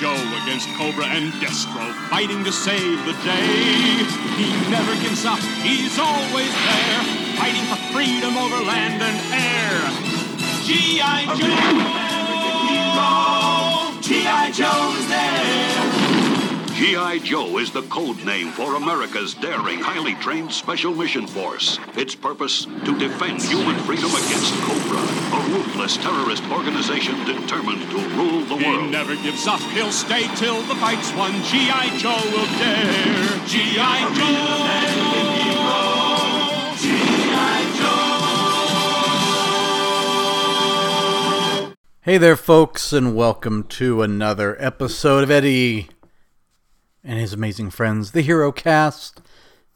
Joe 0.00 0.16
against 0.42 0.66
Cobra 0.76 1.04
and 1.04 1.30
Destro, 1.34 1.92
fighting 2.08 2.42
to 2.44 2.52
save 2.52 3.04
the 3.04 3.12
day. 3.22 3.44
He 4.40 4.48
never 4.70 4.94
gives 5.02 5.26
up, 5.26 5.38
he's 5.60 5.98
always 5.98 6.48
there, 6.48 7.02
fighting 7.36 7.64
for 7.68 7.76
freedom 7.92 8.38
over 8.38 8.64
land 8.64 9.02
and 9.02 9.20
air. 9.30 9.90
G.I. 10.64 11.26
Joe! 11.36 11.60
G.I. 14.00 14.50
Joe 14.52 14.96
is 14.96 15.06
there! 15.08 15.79
G.I. 16.80 17.18
Joe 17.18 17.58
is 17.58 17.70
the 17.70 17.82
code 17.82 18.24
name 18.24 18.52
for 18.52 18.74
America's 18.74 19.34
daring, 19.34 19.80
highly 19.80 20.14
trained 20.14 20.50
Special 20.50 20.94
Mission 20.94 21.26
Force. 21.26 21.78
Its 21.94 22.14
purpose 22.14 22.64
to 22.64 22.98
defend 22.98 23.42
human 23.42 23.76
freedom 23.84 24.08
against 24.08 24.54
Cobra, 24.64 24.96
a 24.96 25.40
ruthless 25.52 25.98
terrorist 25.98 26.42
organization 26.48 27.22
determined 27.26 27.82
to 27.90 27.98
rule 28.16 28.40
the 28.46 28.56
world. 28.56 28.84
He 28.84 28.90
never 28.90 29.14
gives 29.16 29.46
up, 29.46 29.60
he'll 29.76 29.92
stay 29.92 30.26
till 30.36 30.62
the 30.62 30.74
fight's 30.76 31.12
won. 31.12 31.32
G.I. 31.42 31.98
Joe 31.98 32.16
will 32.32 32.48
dare. 32.56 33.44
G.I. 33.46 34.14
Joe! 34.16 34.64
G.I. 36.80 37.60
Joe! 41.66 41.74
Hey 42.00 42.16
there, 42.16 42.36
folks, 42.36 42.94
and 42.94 43.14
welcome 43.14 43.64
to 43.64 44.00
another 44.00 44.56
episode 44.58 45.24
of 45.24 45.30
Eddie 45.30 45.90
and 47.04 47.18
his 47.18 47.32
amazing 47.32 47.70
friends, 47.70 48.12
the 48.12 48.20
Hero 48.20 48.52
Cast. 48.52 49.20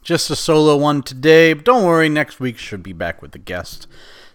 Just 0.03 0.31
a 0.31 0.37
solo 0.37 0.77
one 0.77 1.03
today, 1.03 1.55
but 1.55 1.65
don't 1.65 1.85
worry, 1.85 2.09
next 2.09 2.39
week 2.39 2.59
should 2.59 2.83
be 2.83 2.93
back 2.93 3.23
with 3.23 3.33
the 3.33 3.39
guest. 3.39 3.87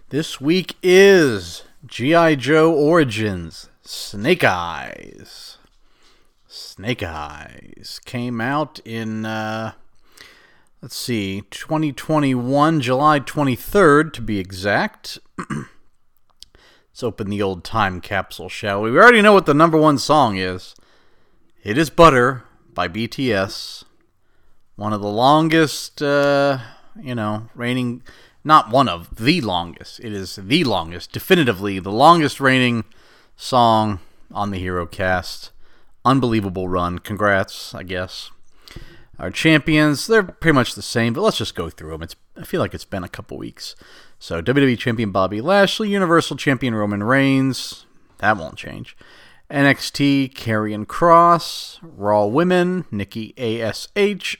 This 0.08 0.40
week 0.40 0.74
is 0.82 1.62
G.I. 1.86 2.34
Joe 2.34 2.74
Origins 2.74 3.68
Snake 3.82 4.42
Eyes. 4.42 5.58
Snake 6.48 7.04
Eyes 7.04 8.00
came 8.04 8.40
out 8.40 8.80
in, 8.84 9.24
uh, 9.24 9.72
let's 10.82 10.96
see, 10.96 11.42
2021, 11.50 12.80
July 12.80 13.20
23rd 13.20 14.12
to 14.14 14.22
be 14.22 14.40
exact. 14.40 15.18
Let's 15.48 17.04
open 17.04 17.30
the 17.30 17.40
old 17.40 17.62
time 17.62 18.00
capsule, 18.00 18.48
shall 18.48 18.82
we? 18.82 18.90
We 18.90 18.98
already 18.98 19.22
know 19.22 19.32
what 19.32 19.46
the 19.46 19.54
number 19.54 19.78
one 19.78 19.96
song 19.96 20.36
is. 20.36 20.74
It 21.62 21.78
is 21.78 21.88
Butter 21.88 22.42
by 22.74 22.88
BTS. 22.88 23.84
One 24.76 24.92
of 24.92 25.00
the 25.00 25.08
longest, 25.08 26.00
uh, 26.02 26.58
you 27.00 27.14
know, 27.14 27.48
reigning, 27.54 28.02
not 28.44 28.70
one 28.70 28.88
of, 28.88 29.14
the 29.16 29.40
longest. 29.40 30.00
It 30.00 30.12
is 30.12 30.36
the 30.36 30.64
longest, 30.64 31.12
definitively 31.12 31.78
the 31.78 31.92
longest 31.92 32.40
reigning 32.40 32.84
song 33.36 34.00
on 34.32 34.50
the 34.50 34.58
Hero 34.58 34.86
cast. 34.86 35.50
Unbelievable 36.04 36.68
run. 36.68 36.98
Congrats, 36.98 37.74
I 37.74 37.82
guess. 37.82 38.30
Our 39.18 39.30
champions, 39.30 40.06
they're 40.06 40.22
pretty 40.22 40.54
much 40.54 40.74
the 40.74 40.82
same, 40.82 41.12
but 41.12 41.20
let's 41.20 41.36
just 41.36 41.54
go 41.54 41.68
through 41.68 41.90
them. 41.90 42.02
It's 42.02 42.16
I 42.38 42.44
feel 42.44 42.60
like 42.60 42.72
it's 42.72 42.86
been 42.86 43.04
a 43.04 43.08
couple 43.08 43.36
weeks. 43.36 43.76
So 44.18 44.40
WWE 44.40 44.78
Champion 44.78 45.10
Bobby 45.10 45.42
Lashley, 45.42 45.90
Universal 45.90 46.38
Champion 46.38 46.74
Roman 46.74 47.02
Reigns, 47.02 47.84
that 48.18 48.38
won't 48.38 48.56
change. 48.56 48.96
NXT 49.50 50.32
Karrion 50.32 50.86
Kross, 50.86 51.78
Raw 51.82 52.26
Women 52.26 52.84
Nikki 52.92 53.34
ASH, 53.36 53.88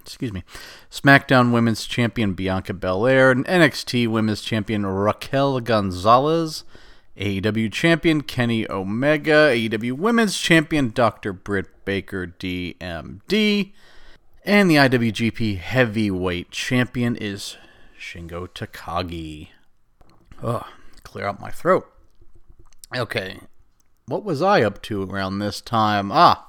excuse 0.00 0.32
me, 0.32 0.44
SmackDown 0.90 1.50
Women's 1.50 1.86
Champion 1.86 2.34
Bianca 2.34 2.74
Belair, 2.74 3.30
and 3.30 3.46
NXT 3.46 4.08
Women's 4.08 4.42
Champion 4.42 4.84
Raquel 4.84 5.60
Gonzalez, 5.60 6.64
AEW 7.16 7.72
Champion 7.72 8.20
Kenny 8.20 8.70
Omega, 8.70 9.50
AEW 9.50 9.92
Women's 9.92 10.38
Champion 10.38 10.90
Dr. 10.90 11.32
Britt 11.32 11.84
Baker 11.86 12.26
DMD, 12.26 13.72
and 14.44 14.70
the 14.70 14.76
IWGP 14.76 15.56
Heavyweight 15.56 16.50
Champion 16.50 17.16
is 17.16 17.56
Shingo 17.98 18.46
Takagi. 18.46 19.48
Ugh, 20.42 20.66
clear 21.02 21.26
out 21.26 21.40
my 21.40 21.50
throat. 21.50 21.90
Okay, 22.94 23.38
what 24.10 24.24
was 24.24 24.42
I 24.42 24.62
up 24.62 24.82
to 24.82 25.02
around 25.04 25.38
this 25.38 25.60
time? 25.60 26.10
Ah, 26.12 26.48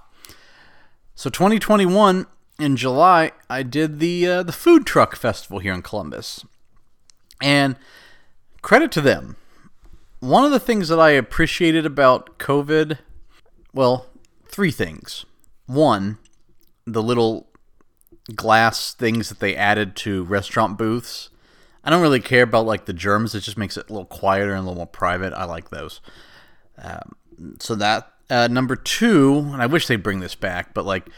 so 1.14 1.30
2021 1.30 2.26
in 2.60 2.76
July, 2.76 3.32
I 3.50 3.64
did 3.64 4.00
the 4.00 4.28
uh, 4.28 4.44
the 4.44 4.52
food 4.52 4.86
truck 4.86 5.16
festival 5.16 5.60
here 5.60 5.74
in 5.74 5.82
Columbus, 5.82 6.44
and 7.42 7.76
credit 8.62 8.92
to 8.94 9.02
them. 9.02 9.36
One 10.20 10.44
of 10.44 10.52
the 10.52 10.60
things 10.60 10.88
that 10.90 11.00
I 11.00 11.12
appreciated 11.12 11.86
about 11.86 12.38
COVID, 12.38 13.00
well, 13.74 14.08
three 14.48 14.72
things. 14.72 15.26
One, 15.66 16.20
the 16.86 17.02
little 17.02 17.48
glass 18.36 18.94
things 18.94 19.30
that 19.30 19.40
they 19.40 19.56
added 19.56 19.96
to 19.98 20.24
restaurant 20.24 20.78
booths. 20.78 21.30
I 21.84 21.90
don't 21.90 22.02
really 22.02 22.20
care 22.20 22.44
about 22.44 22.68
like 22.68 22.86
the 22.86 22.94
germs. 22.94 23.34
It 23.34 23.42
just 23.42 23.58
makes 23.58 23.78
it 23.78 23.90
a 23.90 23.94
little 23.94 24.06
quieter 24.06 24.54
and 24.54 24.60
a 24.60 24.62
little 24.62 24.76
more 24.76 24.86
private. 24.86 25.34
I 25.34 25.46
like 25.46 25.70
those. 25.70 26.02
So 27.60 27.76
that 27.76 28.12
uh, 28.30 28.48
number 28.48 28.76
two, 28.76 29.40
and 29.52 29.62
I 29.62 29.66
wish 29.66 29.88
they'd 29.88 29.98
bring 29.98 30.22
this 30.22 30.36
back, 30.36 30.74
but 30.74 30.86
like 30.86 31.10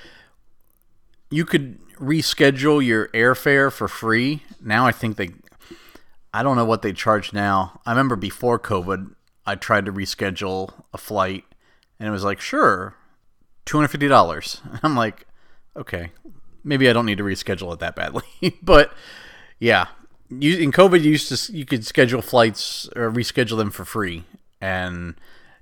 you 1.29 1.45
could 1.45 1.79
reschedule 1.97 2.83
your 2.83 3.07
airfare 3.09 3.71
for 3.71 3.87
free. 3.87 4.43
Now 4.61 4.85
I 4.87 4.91
think 4.91 5.17
they, 5.17 5.29
I 6.33 6.43
don't 6.43 6.55
know 6.55 6.65
what 6.65 6.81
they 6.81 6.93
charge 6.93 7.33
now. 7.33 7.81
I 7.85 7.91
remember 7.91 8.15
before 8.15 8.59
COVID, 8.59 9.13
I 9.45 9.55
tried 9.55 9.85
to 9.85 9.93
reschedule 9.93 10.73
a 10.93 10.97
flight, 10.97 11.43
and 11.99 12.07
it 12.07 12.11
was 12.11 12.23
like, 12.23 12.39
sure, 12.39 12.95
two 13.65 13.77
hundred 13.77 13.89
fifty 13.89 14.07
dollars. 14.07 14.61
I'm 14.83 14.95
like, 14.95 15.27
okay, 15.75 16.11
maybe 16.63 16.89
I 16.89 16.93
don't 16.93 17.05
need 17.05 17.17
to 17.17 17.23
reschedule 17.23 17.73
it 17.73 17.79
that 17.79 17.95
badly, 17.95 18.23
but 18.61 18.93
yeah. 19.59 19.87
You, 20.29 20.57
in 20.57 20.71
COVID, 20.71 21.03
you 21.03 21.11
used 21.11 21.29
to 21.29 21.53
you 21.53 21.63
could 21.63 21.85
schedule 21.85 22.23
flights 22.23 22.89
or 22.95 23.11
reschedule 23.11 23.57
them 23.57 23.69
for 23.69 23.85
free, 23.85 24.23
and 24.59 25.13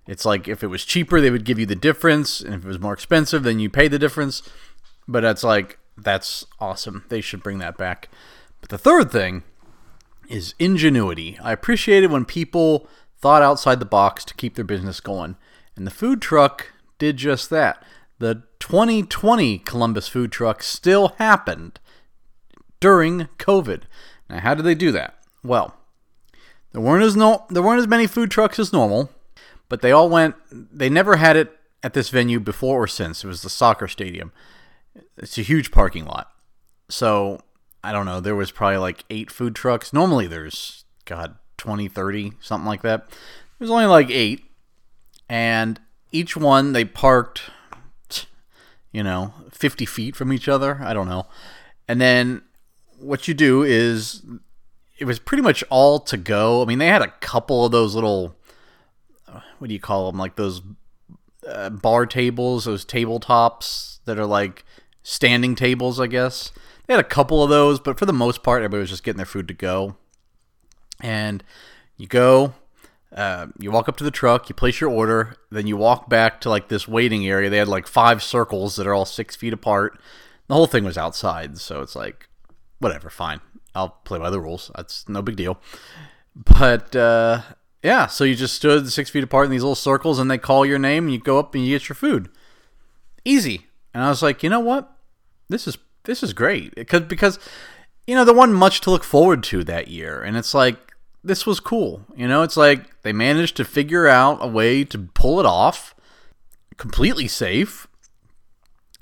it's 0.07 0.25
like 0.25 0.47
if 0.47 0.63
it 0.63 0.67
was 0.67 0.85
cheaper, 0.85 1.21
they 1.21 1.29
would 1.29 1.45
give 1.45 1.59
you 1.59 1.65
the 1.65 1.75
difference, 1.75 2.41
and 2.41 2.53
if 2.53 2.65
it 2.65 2.67
was 2.67 2.79
more 2.79 2.93
expensive, 2.93 3.43
then 3.43 3.59
you 3.59 3.69
pay 3.69 3.87
the 3.87 3.99
difference. 3.99 4.41
But 5.07 5.21
that's 5.21 5.43
like 5.43 5.79
that's 5.97 6.45
awesome. 6.59 7.05
They 7.09 7.21
should 7.21 7.43
bring 7.43 7.59
that 7.59 7.77
back. 7.77 8.09
But 8.59 8.69
the 8.69 8.77
third 8.77 9.11
thing 9.11 9.43
is 10.29 10.55
ingenuity. 10.59 11.37
I 11.43 11.51
appreciated 11.51 12.11
when 12.11 12.25
people 12.25 12.87
thought 13.19 13.41
outside 13.41 13.79
the 13.79 13.85
box 13.85 14.25
to 14.25 14.33
keep 14.33 14.55
their 14.55 14.65
business 14.65 14.99
going, 14.99 15.35
and 15.75 15.85
the 15.85 15.91
food 15.91 16.21
truck 16.21 16.71
did 16.97 17.17
just 17.17 17.49
that. 17.49 17.83
The 18.19 18.43
2020 18.59 19.59
Columbus 19.59 20.07
food 20.07 20.31
truck 20.31 20.61
still 20.61 21.09
happened 21.17 21.79
during 22.79 23.27
COVID. 23.37 23.83
Now, 24.29 24.39
how 24.39 24.53
did 24.53 24.63
they 24.63 24.75
do 24.75 24.91
that? 24.91 25.15
Well, 25.43 25.75
there 26.71 26.81
weren't 26.81 27.03
as 27.03 27.15
no 27.15 27.45
there 27.49 27.63
weren't 27.63 27.79
as 27.79 27.87
many 27.87 28.07
food 28.07 28.31
trucks 28.31 28.59
as 28.59 28.71
normal, 28.71 29.09
but 29.71 29.81
they 29.81 29.93
all 29.93 30.09
went. 30.09 30.35
They 30.51 30.89
never 30.89 31.15
had 31.15 31.37
it 31.37 31.57
at 31.81 31.93
this 31.93 32.09
venue 32.09 32.41
before 32.41 32.83
or 32.83 32.87
since. 32.87 33.23
It 33.23 33.27
was 33.27 33.41
the 33.41 33.49
soccer 33.49 33.87
stadium. 33.87 34.33
It's 35.15 35.37
a 35.37 35.43
huge 35.43 35.71
parking 35.71 36.03
lot, 36.03 36.29
so 36.89 37.39
I 37.81 37.93
don't 37.93 38.05
know. 38.05 38.19
There 38.19 38.35
was 38.35 38.51
probably 38.51 38.79
like 38.79 39.05
eight 39.09 39.31
food 39.31 39.55
trucks. 39.55 39.93
Normally, 39.93 40.27
there's 40.27 40.83
God 41.05 41.37
20, 41.57 41.87
30, 41.87 42.33
something 42.41 42.67
like 42.67 42.81
that. 42.81 43.07
There's 43.57 43.71
only 43.71 43.85
like 43.85 44.09
eight, 44.09 44.43
and 45.29 45.79
each 46.11 46.35
one 46.35 46.73
they 46.73 46.83
parked, 46.83 47.49
you 48.91 49.03
know, 49.03 49.33
50 49.51 49.85
feet 49.85 50.17
from 50.17 50.33
each 50.33 50.49
other. 50.49 50.79
I 50.83 50.93
don't 50.93 51.07
know, 51.07 51.27
and 51.87 52.01
then 52.01 52.41
what 52.99 53.29
you 53.29 53.33
do 53.33 53.63
is 53.63 54.21
it 54.97 55.05
was 55.05 55.17
pretty 55.17 55.43
much 55.43 55.63
all 55.69 55.97
to 56.01 56.17
go. 56.17 56.61
I 56.61 56.65
mean, 56.65 56.79
they 56.79 56.87
had 56.87 57.01
a 57.01 57.13
couple 57.21 57.63
of 57.63 57.71
those 57.71 57.95
little 57.95 58.35
what 59.61 59.67
do 59.67 59.73
you 59.75 59.79
call 59.79 60.11
them? 60.11 60.19
Like 60.19 60.37
those 60.37 60.63
uh, 61.47 61.69
bar 61.69 62.07
tables, 62.07 62.65
those 62.65 62.83
tabletops 62.83 63.99
that 64.05 64.17
are 64.17 64.25
like 64.25 64.65
standing 65.03 65.53
tables, 65.53 65.99
I 65.99 66.07
guess. 66.07 66.51
They 66.87 66.95
had 66.95 67.05
a 67.05 67.07
couple 67.07 67.43
of 67.43 67.51
those, 67.51 67.79
but 67.79 67.99
for 67.99 68.07
the 68.07 68.13
most 68.13 68.41
part, 68.41 68.63
everybody 68.63 68.81
was 68.81 68.89
just 68.89 69.03
getting 69.03 69.17
their 69.17 69.25
food 69.25 69.47
to 69.49 69.53
go. 69.53 69.95
And 70.99 71.43
you 71.95 72.07
go, 72.07 72.55
uh, 73.15 73.47
you 73.59 73.69
walk 73.69 73.87
up 73.87 73.97
to 73.97 74.03
the 74.03 74.11
truck, 74.11 74.49
you 74.49 74.55
place 74.55 74.81
your 74.81 74.89
order, 74.89 75.35
then 75.51 75.67
you 75.67 75.77
walk 75.77 76.09
back 76.09 76.41
to 76.41 76.49
like 76.49 76.69
this 76.69 76.87
waiting 76.87 77.27
area. 77.27 77.49
They 77.49 77.57
had 77.57 77.67
like 77.67 77.85
five 77.85 78.23
circles 78.23 78.75
that 78.77 78.87
are 78.87 78.95
all 78.95 79.05
six 79.05 79.35
feet 79.35 79.53
apart. 79.53 79.99
The 80.47 80.55
whole 80.55 80.67
thing 80.67 80.83
was 80.83 80.97
outside, 80.97 81.59
so 81.59 81.81
it's 81.81 81.95
like 81.95 82.27
whatever, 82.79 83.11
fine. 83.11 83.41
I'll 83.75 83.89
play 83.89 84.17
by 84.17 84.31
the 84.31 84.41
rules. 84.41 84.71
That's 84.75 85.07
no 85.07 85.21
big 85.21 85.35
deal. 85.35 85.59
But 86.35 86.95
uh, 86.95 87.41
yeah, 87.83 88.07
so 88.07 88.23
you 88.23 88.35
just 88.35 88.55
stood 88.55 88.91
six 88.91 89.09
feet 89.09 89.23
apart 89.23 89.45
in 89.45 89.51
these 89.51 89.63
little 89.63 89.75
circles, 89.75 90.19
and 90.19 90.29
they 90.29 90.37
call 90.37 90.65
your 90.65 90.79
name, 90.79 91.05
and 91.05 91.13
you 91.13 91.19
go 91.19 91.39
up 91.39 91.55
and 91.55 91.65
you 91.65 91.75
get 91.77 91.89
your 91.89 91.95
food. 91.95 92.29
Easy. 93.25 93.67
And 93.93 94.03
I 94.03 94.09
was 94.09 94.21
like, 94.21 94.43
you 94.43 94.49
know 94.49 94.59
what? 94.59 94.91
This 95.49 95.67
is 95.67 95.77
this 96.03 96.23
is 96.23 96.33
great 96.33 96.73
because 96.75 97.01
because 97.01 97.39
you 98.07 98.15
know 98.15 98.25
there 98.25 98.33
wasn't 98.33 98.57
much 98.57 98.81
to 98.81 98.91
look 98.91 99.03
forward 99.03 99.43
to 99.43 99.63
that 99.63 99.87
year, 99.89 100.21
and 100.21 100.37
it's 100.37 100.53
like 100.53 100.77
this 101.23 101.45
was 101.45 101.59
cool. 101.59 102.05
You 102.15 102.27
know, 102.27 102.43
it's 102.43 102.57
like 102.57 103.01
they 103.01 103.13
managed 103.13 103.57
to 103.57 103.65
figure 103.65 104.07
out 104.07 104.39
a 104.41 104.47
way 104.47 104.83
to 104.85 104.97
pull 104.99 105.39
it 105.39 105.45
off. 105.45 105.93
completely 106.77 107.27
safe. 107.27 107.87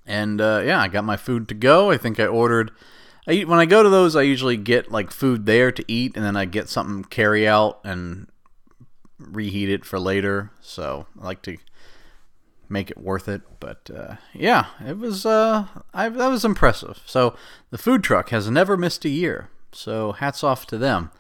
And 0.06 0.42
uh, 0.42 0.64
yeah, 0.66 0.82
I 0.82 0.88
got 0.88 1.06
my 1.06 1.18
food 1.18 1.48
to 1.50 1.54
go. 1.54 1.92
I 1.92 1.98
think 1.98 2.20
I 2.20 2.26
ordered. 2.26 2.72
I, 3.28 3.42
when 3.42 3.60
I 3.60 3.66
go 3.66 3.84
to 3.84 3.90
those, 3.90 4.16
I 4.16 4.24
usually 4.24 4.58
get 4.58 4.92
like 4.92 5.12
food 5.12 5.46
there 5.46 5.72
to 5.72 5.86
eat, 5.88 6.16
and 6.16 6.26
then 6.26 6.36
I 6.36 6.46
get 6.46 6.68
something 6.68 7.04
carry 7.04 7.48
out 7.48 7.80
and 7.84 8.28
reheat 9.20 9.70
it 9.70 9.86
for 9.86 10.00
later. 10.00 10.52
So 10.62 11.06
I 11.22 11.26
like 11.26 11.42
to 11.44 11.58
make 12.70 12.90
it 12.90 12.98
worth 12.98 13.28
it. 13.28 13.42
But 13.60 13.90
uh, 13.94 14.16
yeah, 14.34 14.68
it 14.86 14.98
was 14.98 15.26
uh, 15.26 15.68
I, 15.94 16.10
that 16.10 16.28
was 16.28 16.46
impressive. 16.46 17.02
So 17.06 17.36
the 17.72 17.78
food 17.78 18.04
truck 18.04 18.30
has 18.30 18.50
never 18.50 18.78
missed 18.78 19.06
a 19.06 19.10
year. 19.10 19.50
So 19.72 20.14
hats 20.14 20.44
off 20.44 20.66
to 20.68 20.78
them. 20.78 21.12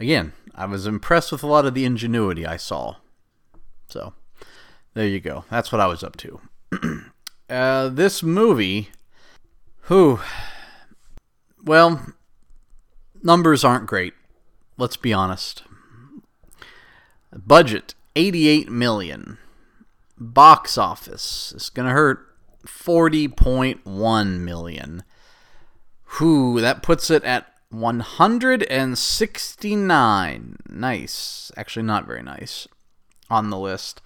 Again, 0.00 0.32
I 0.54 0.66
was 0.66 0.86
impressed 0.86 1.30
with 1.30 1.42
a 1.42 1.46
lot 1.46 1.66
of 1.66 1.74
the 1.74 1.84
ingenuity 1.84 2.46
I 2.46 2.56
saw. 2.56 2.96
So 3.88 4.14
there 4.94 5.06
you 5.06 5.20
go. 5.20 5.44
That's 5.50 5.70
what 5.70 5.80
I 5.80 5.86
was 5.86 6.02
up 6.02 6.16
to. 6.16 6.40
uh, 7.50 7.88
this 7.88 8.22
movie, 8.22 8.90
who, 9.82 10.20
well, 11.62 12.06
numbers 13.22 13.64
aren't 13.64 13.86
great. 13.86 14.14
Let's 14.76 14.96
be 14.96 15.12
honest. 15.12 15.62
Budget 17.34 17.94
88 18.16 18.70
million. 18.70 19.38
Box 20.16 20.78
office 20.78 21.52
is 21.56 21.70
going 21.70 21.88
to 21.88 21.94
hurt 21.94 22.24
40.1 22.66 24.40
million. 24.40 25.02
Whew, 26.18 26.60
that 26.60 26.82
puts 26.82 27.10
it 27.10 27.24
at 27.24 27.46
169. 27.70 30.56
Nice. 30.68 31.50
Actually, 31.56 31.82
not 31.82 32.06
very 32.06 32.22
nice 32.22 32.68
on 33.28 33.50
the 33.50 33.58
list. 33.58 34.00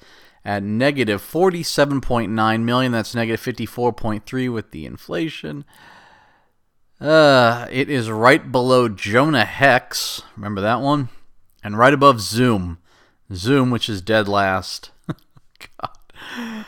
At 0.45 0.63
negative 0.63 1.21
47.9 1.21 2.63
million. 2.63 2.93
That's 2.93 3.15
negative 3.15 3.43
54.3 3.43 4.53
with 4.53 4.71
the 4.71 4.87
inflation. 4.87 5.67
Uh, 7.01 7.67
it 7.71 7.91
is 7.91 8.11
right 8.11 8.51
below 8.51 8.89
Jonah 8.89 9.45
Hex. 9.45 10.23
Remember 10.37 10.63
that 10.63 10.81
one? 10.81 11.11
And 11.63 11.77
right 11.77 11.93
above 11.93 12.21
Zoom. 12.21 12.79
Zoom, 13.33 13.71
which 13.71 13.89
is 13.89 14.01
dead 14.01 14.29
last. 14.29 14.91
God. 15.81 16.65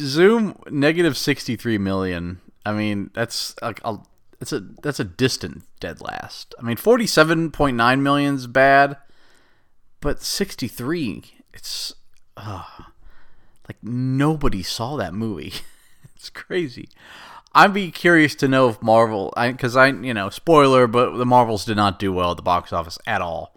Zoom 0.00 0.58
negative 0.70 1.16
63 1.16 1.78
million. 1.78 2.40
I 2.64 2.72
mean, 2.72 3.10
that's 3.14 3.54
like 3.62 3.80
a 3.84 3.98
that's 4.38 4.52
a 4.52 4.60
that's 4.82 5.00
a 5.00 5.04
distant 5.04 5.64
dead 5.80 6.00
last. 6.00 6.54
I 6.58 6.62
mean, 6.62 6.76
47.9 6.76 8.00
million's 8.00 8.46
bad, 8.46 8.96
but 10.00 10.22
63 10.22 11.36
it's 11.56 11.94
uh, 12.36 12.64
like 13.66 13.78
nobody 13.82 14.62
saw 14.62 14.96
that 14.96 15.14
movie. 15.14 15.54
it's 16.14 16.30
crazy. 16.30 16.88
I'd 17.54 17.72
be 17.72 17.90
curious 17.90 18.34
to 18.36 18.48
know 18.48 18.68
if 18.68 18.82
Marvel, 18.82 19.32
because 19.34 19.74
I, 19.74 19.86
I, 19.86 19.92
you 19.92 20.12
know, 20.12 20.28
spoiler, 20.28 20.86
but 20.86 21.16
the 21.16 21.24
Marvels 21.24 21.64
did 21.64 21.78
not 21.78 21.98
do 21.98 22.12
well 22.12 22.32
at 22.32 22.36
the 22.36 22.42
box 22.42 22.70
office 22.70 22.98
at 23.06 23.22
all. 23.22 23.56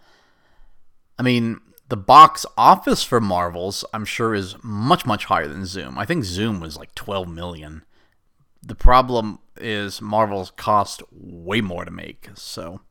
I 1.17 1.23
mean, 1.23 1.59
the 1.89 1.97
box 1.97 2.45
office 2.55 3.03
for 3.03 3.19
Marvels, 3.19 3.83
I'm 3.93 4.05
sure, 4.05 4.33
is 4.35 4.55
much, 4.63 5.05
much 5.05 5.25
higher 5.25 5.47
than 5.47 5.65
Zoom. 5.65 5.97
I 5.97 6.05
think 6.05 6.23
Zoom 6.23 6.59
was 6.59 6.77
like 6.77 6.93
12 6.95 7.27
million. 7.27 7.83
The 8.61 8.75
problem 8.75 9.39
is 9.57 10.01
Marvels 10.01 10.51
cost 10.51 11.01
way 11.11 11.61
more 11.61 11.85
to 11.85 11.91
make. 11.91 12.29
So 12.35 12.81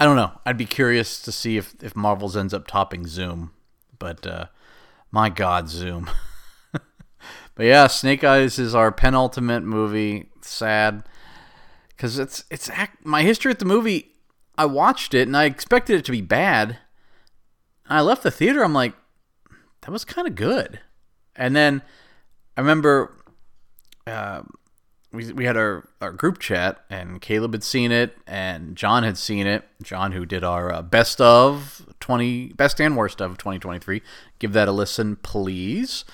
I 0.00 0.06
don't 0.06 0.16
know. 0.16 0.32
I'd 0.46 0.56
be 0.56 0.64
curious 0.64 1.20
to 1.22 1.32
see 1.32 1.58
if, 1.58 1.74
if 1.82 1.94
Marvels 1.94 2.36
ends 2.36 2.54
up 2.54 2.66
topping 2.66 3.06
Zoom. 3.06 3.52
But 3.98 4.26
uh, 4.26 4.46
my 5.10 5.28
God, 5.28 5.68
Zoom. 5.68 6.10
but 6.72 7.66
yeah, 7.66 7.86
Snake 7.88 8.24
Eyes 8.24 8.58
is 8.58 8.74
our 8.74 8.90
penultimate 8.90 9.64
movie. 9.64 10.30
Sad 10.40 11.04
because 11.88 12.18
it's 12.18 12.44
it's 12.50 12.68
my 13.04 13.22
history 13.22 13.50
with 13.50 13.60
the 13.60 13.64
movie. 13.64 14.14
I 14.58 14.64
watched 14.64 15.14
it 15.14 15.28
and 15.28 15.36
I 15.36 15.44
expected 15.44 15.98
it 15.98 16.04
to 16.06 16.12
be 16.12 16.20
bad 16.20 16.78
I 17.92 18.00
left 18.00 18.22
the 18.22 18.30
theater. 18.30 18.64
I'm 18.64 18.72
like, 18.72 18.94
that 19.82 19.90
was 19.90 20.04
kind 20.04 20.26
of 20.26 20.34
good. 20.34 20.80
And 21.36 21.54
then 21.54 21.82
I 22.56 22.60
remember 22.60 23.14
uh, 24.06 24.42
we 25.12 25.32
we 25.32 25.44
had 25.44 25.56
our, 25.56 25.88
our 26.00 26.12
group 26.12 26.38
chat, 26.38 26.84
and 26.88 27.20
Caleb 27.20 27.52
had 27.52 27.62
seen 27.62 27.92
it, 27.92 28.16
and 28.26 28.76
John 28.76 29.02
had 29.02 29.18
seen 29.18 29.46
it. 29.46 29.64
John, 29.82 30.12
who 30.12 30.24
did 30.24 30.42
our 30.42 30.72
uh, 30.72 30.82
best 30.82 31.20
of 31.20 31.86
twenty 32.00 32.48
best 32.48 32.80
and 32.80 32.96
worst 32.96 33.20
of 33.20 33.38
2023. 33.38 34.02
Give 34.38 34.52
that 34.52 34.68
a 34.68 34.72
listen, 34.72 35.16
please. 35.16 36.04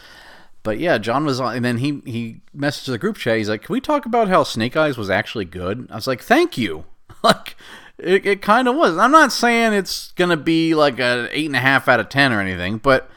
But 0.64 0.78
yeah, 0.80 0.98
John 0.98 1.24
was 1.24 1.40
on, 1.40 1.56
and 1.56 1.64
then 1.64 1.78
he 1.78 2.02
he 2.04 2.40
messaged 2.56 2.86
the 2.86 2.98
group 2.98 3.16
chat. 3.16 3.38
He's 3.38 3.48
like, 3.48 3.62
"Can 3.62 3.72
we 3.72 3.80
talk 3.80 4.04
about 4.04 4.28
how 4.28 4.42
Snake 4.42 4.76
Eyes 4.76 4.98
was 4.98 5.10
actually 5.10 5.44
good?" 5.44 5.86
I 5.90 5.94
was 5.94 6.06
like, 6.06 6.22
"Thank 6.22 6.58
you." 6.58 6.84
like 7.22 7.56
it, 7.98 8.26
it 8.26 8.42
kind 8.42 8.68
of 8.68 8.76
was. 8.76 8.96
I'm 8.96 9.10
not 9.10 9.32
saying 9.32 9.72
it's 9.72 10.12
gonna 10.12 10.36
be 10.36 10.74
like 10.74 10.98
an 11.00 11.28
eight 11.32 11.46
and 11.46 11.56
a 11.56 11.60
half 11.60 11.88
out 11.88 12.00
of 12.00 12.08
ten 12.08 12.32
or 12.32 12.40
anything, 12.40 12.78
but 12.78 13.10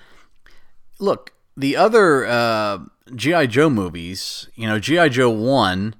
look, 0.99 1.33
the 1.55 1.75
other 1.75 2.25
uh, 2.25 2.79
GI 3.15 3.47
Joe 3.47 3.69
movies, 3.69 4.47
you 4.55 4.67
know, 4.67 4.79
GI 4.79 5.09
Joe 5.09 5.29
one, 5.29 5.95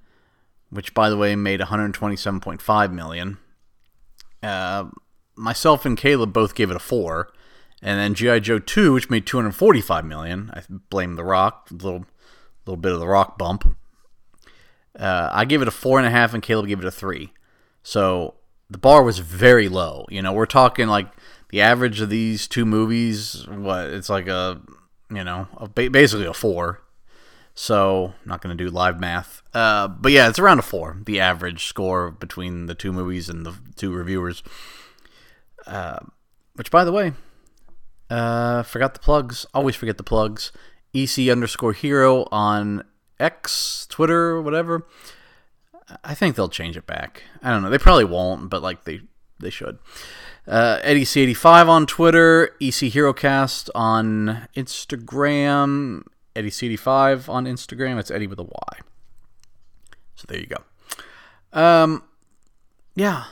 which 0.70 0.94
by 0.94 1.10
the 1.10 1.18
way 1.18 1.36
made 1.36 1.60
127.5 1.60 2.92
million. 2.92 3.38
Uh, 4.42 4.86
myself 5.36 5.86
and 5.86 5.98
Caleb 5.98 6.34
both 6.34 6.56
gave 6.56 6.70
it 6.72 6.76
a 6.76 6.80
four, 6.80 7.30
and 7.82 8.00
then 8.00 8.14
GI 8.14 8.40
Joe 8.42 8.60
two, 8.60 8.94
which 8.94 9.10
made 9.10 9.26
245 9.26 10.06
million. 10.06 10.52
I 10.54 10.64
blame 10.90 11.16
The 11.16 11.24
Rock, 11.24 11.68
little 11.72 12.06
little 12.66 12.78
bit 12.78 12.94
of 12.94 13.00
the 13.00 13.08
Rock 13.08 13.38
bump. 13.38 13.76
Uh, 14.98 15.30
I 15.32 15.46
gave 15.46 15.62
it 15.62 15.68
a 15.68 15.72
four 15.72 15.98
and 15.98 16.08
a 16.08 16.12
half, 16.12 16.34
and 16.34 16.44
Caleb 16.44 16.68
gave 16.68 16.80
it 16.80 16.86
a 16.86 16.92
three. 16.92 17.34
So 17.84 18.36
the 18.72 18.78
bar 18.78 19.04
was 19.04 19.20
very 19.20 19.68
low. 19.68 20.06
You 20.10 20.22
know, 20.22 20.32
we're 20.32 20.46
talking 20.46 20.88
like 20.88 21.08
the 21.50 21.60
average 21.62 22.00
of 22.00 22.10
these 22.10 22.48
two 22.48 22.66
movies. 22.66 23.46
What 23.48 23.90
it's 23.90 24.10
like 24.10 24.28
a 24.28 24.62
you 25.10 25.24
know 25.24 25.48
a, 25.58 25.68
basically 25.68 26.26
a 26.26 26.34
four. 26.34 26.82
So 27.54 28.14
I'm 28.24 28.30
not 28.30 28.42
going 28.42 28.58
to 28.58 28.64
do 28.64 28.70
live 28.70 28.98
math. 28.98 29.44
Uh, 29.54 29.90
but 29.90 30.14
yeah, 30.14 30.30
it's 30.30 30.40
around 30.40 30.60
a 30.60 30.64
four. 30.64 30.98
The 31.06 31.20
average 31.20 31.66
score 31.66 32.10
between 32.10 32.68
the 32.68 32.74
two 32.74 32.94
movies 32.94 33.28
and 33.28 33.46
the 33.46 33.54
two 33.76 33.92
reviewers. 33.92 34.42
Uh, 35.68 36.00
which, 36.56 36.72
by 36.72 36.86
the 36.86 36.94
way, 36.94 37.12
uh, 38.10 38.64
forgot 38.64 38.94
the 38.94 39.02
plugs. 39.02 39.46
Always 39.54 39.76
forget 39.76 39.98
the 39.98 40.04
plugs. 40.04 40.54
EC 40.94 41.30
underscore 41.30 41.74
hero 41.74 42.26
on 42.32 42.86
X, 43.20 43.86
Twitter, 43.90 44.42
whatever. 44.42 44.88
I 46.04 46.14
think 46.14 46.36
they'll 46.36 46.50
change 46.50 46.78
it 46.78 46.86
back. 46.86 47.24
I 47.42 47.52
don't 47.52 47.62
know. 47.62 47.70
They 47.70 47.78
probably 47.78 48.06
won't, 48.06 48.50
but 48.50 48.62
like 48.62 48.84
they 48.84 49.02
they 49.40 49.50
should. 49.50 49.80
Uh, 50.48 50.80
Eddie 50.82 51.06
C85 51.06 51.68
on 51.68 51.86
Twitter, 51.86 52.56
EC 52.60 52.92
HeroCast 52.92 53.70
on 53.76 54.48
Instagram, 54.56 56.04
Eddie 56.36 56.50
C85 56.50 57.30
on 57.30 57.46
Instagram. 57.46 58.00
It's 58.00 58.12
Eddie 58.12 58.28
with 58.28 58.40
a 58.40 58.44
Y. 58.44 58.80
So 60.16 60.26
there 60.28 60.40
you 60.40 60.48
go. 60.48 60.64
Um, 61.54 62.04
yeah. 62.96 63.26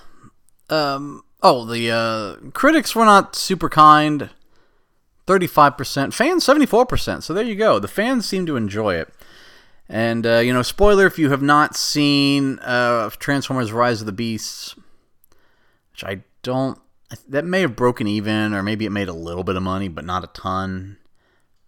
Um, 0.69 1.23
oh, 1.41 1.65
the 1.65 1.91
uh, 1.91 2.49
critics 2.51 2.95
were 2.95 3.05
not 3.05 3.35
super 3.35 3.69
kind. 3.69 4.29
35%. 5.27 6.13
Fans, 6.13 6.45
74%. 6.45 7.23
So 7.23 7.33
there 7.33 7.43
you 7.43 7.55
go. 7.55 7.79
The 7.79 7.87
fans 7.87 8.27
seem 8.27 8.45
to 8.47 8.55
enjoy 8.55 8.95
it. 8.95 9.13
And, 9.89 10.25
uh, 10.25 10.37
you 10.37 10.53
know, 10.53 10.61
spoiler 10.61 11.07
if 11.07 11.17
you 11.17 11.31
have 11.31 11.41
not 11.41 11.75
seen 11.75 12.59
uh, 12.59 13.09
Transformers 13.17 13.71
Rise 13.71 14.01
of 14.01 14.05
the 14.05 14.11
Beasts, 14.11 14.75
which 15.91 16.03
I 16.03 16.21
don't, 16.43 16.79
that 17.27 17.43
may 17.43 17.61
have 17.61 17.75
broken 17.75 18.05
even, 18.05 18.53
or 18.53 18.61
maybe 18.61 18.85
it 18.85 18.91
made 18.91 19.07
a 19.07 19.13
little 19.13 19.43
bit 19.43 19.55
of 19.55 19.63
money, 19.63 19.87
but 19.87 20.05
not 20.05 20.23
a 20.23 20.27
ton. 20.27 20.97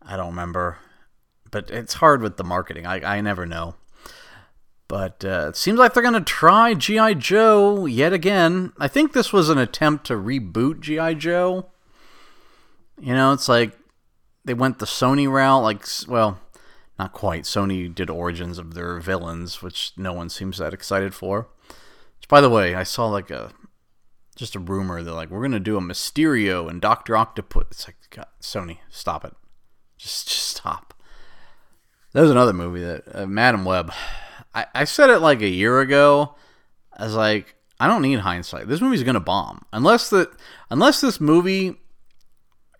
I 0.04 0.18
don't 0.18 0.28
remember. 0.28 0.78
But 1.50 1.72
it's 1.72 1.96
hard 1.96 2.22
with 2.22 2.38
the 2.38 2.44
marketing. 2.44 2.86
I, 2.86 3.18
I 3.18 3.22
never 3.22 3.48
know. 3.48 3.76
But 4.88 5.26
uh, 5.26 5.48
it 5.50 5.56
seems 5.56 5.80
like 5.80 5.94
they're 5.94 6.04
going 6.04 6.14
to 6.14 6.22
try 6.22 6.74
G.I. 6.74 7.16
Joe 7.16 7.86
yet 7.86 8.14
again. 8.14 8.74
I 8.78 8.88
think 8.88 9.14
this 9.14 9.34
was 9.34 9.50
an 9.50 9.58
attempt 9.58 10.06
to 10.08 10.14
reboot 10.14 10.82
G.I. 10.82 11.16
Joe. 11.16 11.68
You 13.00 13.14
know, 13.14 13.32
it's 13.32 13.50
like 13.50 13.72
they 14.46 14.54
went 14.54 14.80
the 14.80 14.86
Sony 14.86 15.32
route. 15.32 15.64
Like, 15.64 15.86
well, 16.08 16.40
not 17.00 17.14
quite. 17.14 17.44
Sony 17.44 17.94
did 17.94 18.10
Origins 18.10 18.58
of 18.58 18.74
their 18.74 19.00
villains, 19.00 19.62
which 19.62 19.94
no 19.98 20.14
one 20.14 20.30
seems 20.30 20.58
that 20.58 20.74
excited 20.74 21.14
for. 21.14 21.50
Which, 22.20 22.28
by 22.28 22.42
the 22.42 22.50
way, 22.50 22.76
I 22.76 22.84
saw 22.84 23.08
like 23.08 23.32
a 23.32 23.52
just 24.36 24.56
a 24.56 24.60
rumor 24.60 25.04
that 25.04 25.14
like 25.14 25.30
we're 25.30 25.42
gonna 25.42 25.60
do 25.60 25.78
a 25.78 25.82
Mysterio 25.82 26.70
and 26.70 26.82
Doctor 26.82 27.18
Octopus. 27.18 27.66
It's 27.72 27.88
like 27.88 27.98
God, 28.10 28.28
Sony, 28.42 28.78
stop 28.90 29.26
it, 29.26 29.34
just 29.98 30.28
just 30.28 30.48
stop. 30.48 30.94
There's 32.14 32.32
another 32.32 32.54
movie 32.54 32.82
that 32.82 33.04
uh, 33.14 33.26
Madame 33.26 33.66
Web. 33.66 33.92
I, 34.54 34.66
I 34.76 34.84
said 34.84 35.10
it 35.10 35.20
like 35.20 35.42
a 35.42 35.48
year 35.48 35.80
ago. 35.80 36.36
I 36.98 37.06
was 37.06 37.16
like, 37.16 37.56
I 37.80 37.88
don't 37.88 38.02
need 38.02 38.20
hindsight. 38.20 38.68
This 38.68 38.82
movie's 38.82 39.04
gonna 39.04 39.20
bomb 39.20 39.66
unless 39.74 40.10
that 40.10 40.32
unless 40.70 41.02
this 41.02 41.20
movie 41.20 41.78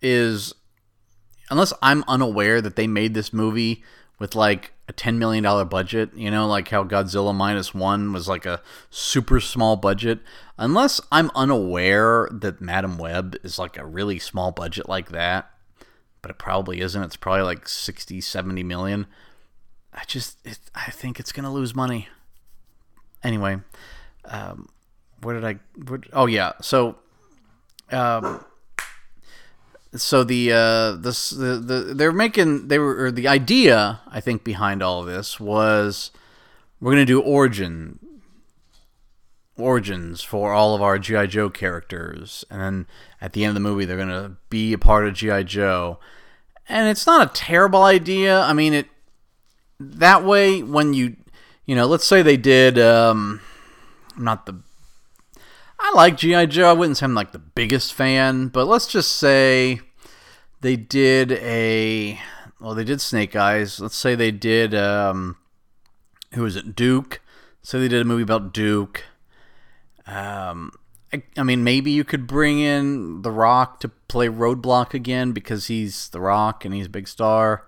is 0.00 0.54
unless 1.50 1.72
I'm 1.82 2.04
unaware 2.08 2.60
that 2.60 2.76
they 2.76 2.86
made 2.86 3.14
this 3.14 3.32
movie 3.32 3.82
with 4.22 4.36
like 4.36 4.72
a 4.86 4.92
$10 4.92 5.16
million 5.16 5.42
budget, 5.66 6.14
you 6.14 6.30
know, 6.30 6.46
like 6.46 6.68
how 6.68 6.84
Godzilla 6.84 7.34
Minus 7.34 7.74
One 7.74 8.12
was 8.12 8.28
like 8.28 8.46
a 8.46 8.62
super 8.88 9.40
small 9.40 9.74
budget, 9.74 10.20
unless 10.56 11.00
I'm 11.10 11.32
unaware 11.34 12.28
that 12.30 12.60
Madame 12.60 12.98
Web 12.98 13.34
is 13.42 13.58
like 13.58 13.76
a 13.76 13.84
really 13.84 14.20
small 14.20 14.52
budget 14.52 14.88
like 14.88 15.08
that, 15.08 15.50
but 16.22 16.30
it 16.30 16.38
probably 16.38 16.80
isn't. 16.80 17.02
It's 17.02 17.16
probably 17.16 17.42
like 17.42 17.68
60, 17.68 18.20
70 18.20 18.62
million. 18.62 19.08
I 19.92 20.04
just, 20.06 20.38
it, 20.46 20.60
I 20.72 20.92
think 20.92 21.18
it's 21.18 21.32
going 21.32 21.44
to 21.44 21.50
lose 21.50 21.74
money. 21.74 22.08
Anyway, 23.24 23.56
um, 24.26 24.68
where 25.20 25.34
did 25.34 25.44
I, 25.44 25.58
where, 25.88 26.00
oh 26.12 26.26
yeah, 26.26 26.52
so, 26.60 26.94
um, 27.90 28.44
so 29.94 30.24
the 30.24 30.52
uh 30.52 30.92
the, 30.92 31.62
the 31.64 31.94
they're 31.94 32.12
making 32.12 32.68
they 32.68 32.78
were 32.78 33.10
the 33.10 33.28
idea 33.28 34.00
I 34.08 34.20
think 34.20 34.42
behind 34.44 34.82
all 34.82 35.00
of 35.00 35.06
this 35.06 35.38
was 35.38 36.10
we're 36.80 36.92
gonna 36.92 37.04
do 37.04 37.20
origin 37.20 37.98
origins 39.56 40.22
for 40.22 40.52
all 40.52 40.74
of 40.74 40.82
our 40.82 40.98
GI 40.98 41.26
Joe 41.28 41.50
characters, 41.50 42.44
and 42.50 42.60
then 42.60 42.86
at 43.20 43.32
the 43.32 43.44
end 43.44 43.50
of 43.50 43.54
the 43.54 43.60
movie 43.60 43.84
they're 43.84 43.98
gonna 43.98 44.36
be 44.50 44.72
a 44.72 44.78
part 44.78 45.06
of 45.06 45.14
GI 45.14 45.44
Joe, 45.44 45.98
and 46.68 46.88
it's 46.88 47.06
not 47.06 47.30
a 47.30 47.32
terrible 47.32 47.82
idea. 47.82 48.40
I 48.40 48.52
mean 48.52 48.72
it 48.72 48.86
that 49.78 50.24
way 50.24 50.62
when 50.62 50.94
you 50.94 51.16
you 51.66 51.74
know 51.74 51.86
let's 51.86 52.06
say 52.06 52.22
they 52.22 52.36
did 52.36 52.78
um 52.78 53.40
not 54.16 54.46
the 54.46 54.60
I 55.84 55.92
like 55.96 56.16
G.I. 56.16 56.46
Joe. 56.46 56.70
I 56.70 56.72
wouldn't 56.72 56.96
say 56.96 57.04
I'm 57.04 57.14
like 57.14 57.32
the 57.32 57.40
biggest 57.40 57.92
fan, 57.92 58.48
but 58.48 58.66
let's 58.66 58.86
just 58.86 59.16
say 59.16 59.80
they 60.60 60.76
did 60.76 61.32
a. 61.32 62.20
Well, 62.60 62.74
they 62.76 62.84
did 62.84 63.00
Snake 63.00 63.34
Eyes. 63.34 63.80
Let's 63.80 63.96
say 63.96 64.14
they 64.14 64.30
did. 64.30 64.74
Um, 64.76 65.36
who 66.34 66.42
was 66.42 66.54
it? 66.54 66.76
Duke. 66.76 67.20
So 67.62 67.80
they 67.80 67.88
did 67.88 68.00
a 68.00 68.04
movie 68.04 68.22
about 68.22 68.54
Duke. 68.54 69.04
Um, 70.06 70.72
I, 71.12 71.22
I 71.36 71.42
mean, 71.42 71.64
maybe 71.64 71.90
you 71.90 72.04
could 72.04 72.28
bring 72.28 72.60
in 72.60 73.22
The 73.22 73.32
Rock 73.32 73.80
to 73.80 73.88
play 73.88 74.28
Roadblock 74.28 74.94
again 74.94 75.32
because 75.32 75.66
he's 75.66 76.08
The 76.10 76.20
Rock 76.20 76.64
and 76.64 76.72
he's 76.72 76.86
a 76.86 76.90
big 76.90 77.08
star. 77.08 77.66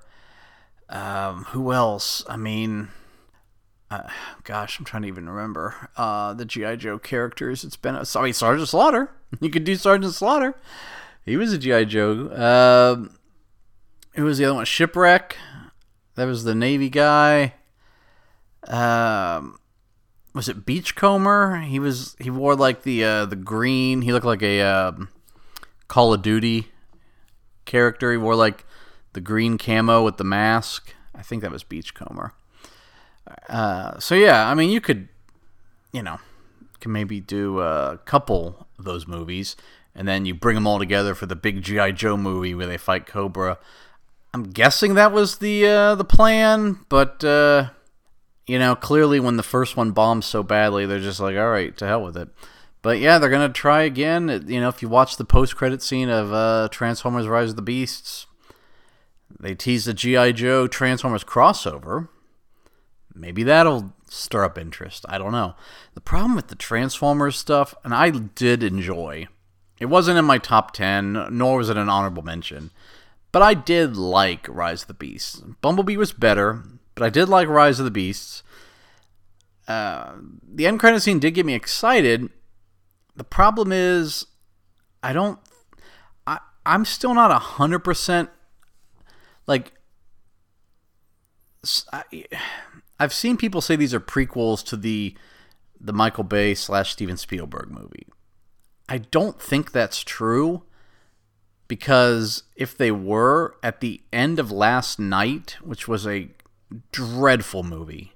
Um, 0.89 1.45
who 1.49 1.73
else? 1.73 2.25
I 2.29 2.37
mean, 2.37 2.89
uh, 3.91 4.09
gosh, 4.45 4.79
I'm 4.79 4.85
trying 4.85 5.03
to 5.03 5.09
even 5.09 5.29
remember 5.29 5.91
uh, 5.97 6.35
the 6.35 6.45
GI 6.45 6.77
Joe 6.79 6.99
characters. 6.99 7.65
It's 7.65 7.77
been, 7.77 7.95
I 7.97 8.23
mean, 8.23 8.33
Sergeant 8.33 8.69
Slaughter. 8.69 9.11
You 9.41 9.51
could 9.51 9.65
do 9.65 9.75
Sergeant 9.75 10.15
Slaughter. 10.15 10.55
He 11.27 11.37
was 11.37 11.53
a 11.53 11.59
GI 11.59 11.87
Joe. 11.87 12.29
Uh, 12.29 13.09
who 14.15 14.25
was 14.25 14.39
the 14.39 14.45
other 14.45 14.55
one? 14.55 14.65
Shipwreck. 14.65 15.37
That 16.15 16.27
was 16.27 16.45
the 16.45 16.55
Navy 16.55 16.89
guy. 16.89 17.55
Um, 18.69 19.59
was 20.35 20.49
it 20.49 20.65
Beachcomber? 20.65 21.63
He 21.63 21.81
was. 21.81 22.15
He 22.21 22.31
wore 22.31 22.55
like 22.55 22.83
the 22.83 23.05
uh, 23.05 23.27
the 23.27 23.37
green. 23.37 24.03
He 24.03 24.13
looked 24.13 24.27
like 24.27 24.43
a 24.43 24.63
um, 24.63 25.09
Call 25.89 26.15
of 26.15 26.23
Duty 26.23 26.69
character. 27.65 28.13
He 28.13 28.19
wore 28.19 28.37
like 28.37 28.65
the 29.15 29.21
green 29.21 29.59
camo 29.59 30.05
with 30.05 30.17
the 30.17 30.25
mask. 30.25 30.95
I 31.15 31.23
think 31.23 31.43
that 31.43 31.51
was 31.51 31.65
Beachcomber. 31.65 32.35
Uh, 33.49 33.99
so 33.99 34.15
yeah, 34.15 34.49
I 34.49 34.55
mean, 34.55 34.71
you 34.71 34.81
could, 34.81 35.09
you 35.93 36.03
know, 36.03 36.19
can 36.85 36.93
maybe 36.93 37.19
do 37.19 37.61
a 37.61 37.99
couple 38.05 38.67
of 38.79 38.85
those 38.85 39.07
movies, 39.07 39.57
and 39.95 40.07
then 40.07 40.27
you 40.27 40.35
bring 40.35 40.55
them 40.55 40.67
all 40.67 40.79
together 40.79 41.15
for 41.15 41.27
the 41.27 41.35
big 41.35 41.63
GI 41.63 41.93
Joe 41.93 42.17
movie 42.17 42.55
where 42.55 42.67
they 42.67 42.77
fight 42.77 43.07
Cobra. 43.07 43.59
I'm 44.35 44.45
guessing 44.45 44.95
that 44.95 45.11
was 45.11 45.39
the 45.39 45.67
uh, 45.67 45.95
the 45.95 46.05
plan, 46.05 46.81
but 46.89 47.25
uh, 47.25 47.71
you 48.47 48.59
know, 48.59 48.77
clearly 48.77 49.19
when 49.19 49.37
the 49.37 49.43
first 49.43 49.77
one 49.77 49.93
bombs 49.93 50.27
so 50.27 50.43
badly, 50.43 50.85
they're 50.85 51.01
just 51.01 51.21
like, 51.21 51.37
all 51.37 51.51
right, 51.51 51.75
to 51.79 51.87
hell 51.87 52.03
with 52.03 52.17
it. 52.17 52.29
But 52.83 52.99
yeah, 52.99 53.19
they're 53.19 53.31
gonna 53.31 53.49
try 53.49 53.83
again. 53.83 54.45
You 54.47 54.61
know, 54.61 54.69
if 54.69 54.83
you 54.83 54.89
watch 54.91 55.17
the 55.17 55.25
post 55.25 55.57
credit 55.57 55.83
scene 55.83 56.11
of 56.11 56.33
uh, 56.33 56.69
Transformers: 56.71 57.27
Rise 57.27 57.51
of 57.51 57.57
the 57.57 57.63
Beasts, 57.63 58.27
they 59.41 59.55
tease 59.55 59.87
the 59.87 59.95
GI 59.95 60.35
Joe 60.35 60.67
Transformers 60.67 61.25
crossover 61.25 62.09
maybe 63.15 63.43
that'll 63.43 63.93
stir 64.09 64.45
up 64.45 64.59
interest. 64.59 65.05
I 65.09 65.19
don't 65.19 65.33
know. 65.33 65.55
The 65.95 66.01
problem 66.01 66.35
with 66.35 66.49
the 66.49 66.55
Transformers 66.55 67.37
stuff, 67.37 67.75
and 67.85 67.95
I 67.95 68.11
did 68.11 68.63
enjoy, 68.63 69.29
it 69.79 69.87
wasn't 69.87 70.19
in 70.19 70.25
my 70.25 70.39
top 70.39 70.73
10, 70.73 71.29
nor 71.31 71.59
was 71.59 71.69
it 71.69 71.77
an 71.77 71.89
honorable 71.89 72.23
mention, 72.23 72.71
but 73.33 73.43
I 73.43 73.55
did 73.55 73.97
like 73.97 74.49
Rise 74.49 74.83
of 74.83 74.89
the 74.89 74.95
Beasts. 74.95 75.43
Bumblebee 75.61 75.97
was 75.97 76.13
better, 76.13 76.63
but 76.95 77.05
I 77.05 77.11
did 77.11 77.29
like 77.29 77.49
Rise 77.49 77.81
of 77.81 77.85
the 77.85 77.91
Beasts. 77.91 78.43
Uh, 79.67 80.13
the 80.43 80.67
end 80.67 80.79
credit 80.79 81.01
scene 81.01 81.19
did 81.19 81.35
get 81.35 81.47
me 81.47 81.55
excited. 81.55 82.31
The 83.17 83.25
problem 83.25 83.73
is, 83.73 84.27
I 85.03 85.13
don't. 85.13 85.39
I, 86.27 86.39
I'm 86.65 86.85
still 86.85 87.15
not 87.15 87.31
100% 87.31 88.29
like. 89.47 89.73
I, 91.93 92.05
I've 92.99 93.13
seen 93.13 93.37
people 93.37 93.61
say 93.61 93.77
these 93.77 93.95
are 93.95 94.01
prequels 94.01 94.65
to 94.67 94.77
the 94.77 95.17
the 95.81 95.93
Michael 95.93 96.25
Bay 96.25 96.55
slash 96.55 96.93
Steven 96.93 97.17
Spielberg 97.17 97.71
movie. 97.71 98.07
I 98.89 98.99
don't 98.99 99.41
think 99.41 99.73
that's 99.73 100.03
true 100.03 100.63
because 101.69 102.45
if 102.57 102.77
they 102.77 102.91
were 102.91 103.57
at 103.63 103.81
the 103.81 104.03
end 104.13 104.39
of 104.39 104.51
Last 104.51 104.99
Knight, 104.99 105.57
which 105.63 105.89
was 105.89 106.07
a 106.07 106.29
dreadful 106.93 107.63
movie, 107.63 108.13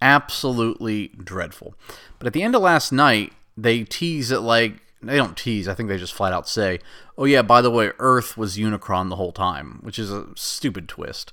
absolutely 0.00 1.08
dreadful. 1.08 1.74
But 2.18 2.26
at 2.26 2.32
the 2.32 2.42
end 2.42 2.54
of 2.54 2.62
Last 2.62 2.92
Knight, 2.92 3.32
they 3.56 3.84
tease 3.84 4.30
it 4.30 4.40
like 4.40 4.74
they 5.02 5.16
don't 5.16 5.36
tease. 5.36 5.68
I 5.68 5.74
think 5.74 5.88
they 5.88 5.98
just 5.98 6.14
flat 6.14 6.32
out 6.32 6.48
say, 6.48 6.80
"Oh 7.18 7.24
yeah, 7.24 7.42
by 7.42 7.60
the 7.60 7.70
way, 7.70 7.92
Earth 7.98 8.36
was 8.36 8.56
Unicron 8.56 9.08
the 9.08 9.16
whole 9.16 9.32
time," 9.32 9.78
which 9.82 9.98
is 9.98 10.10
a 10.10 10.28
stupid 10.34 10.88
twist. 10.88 11.32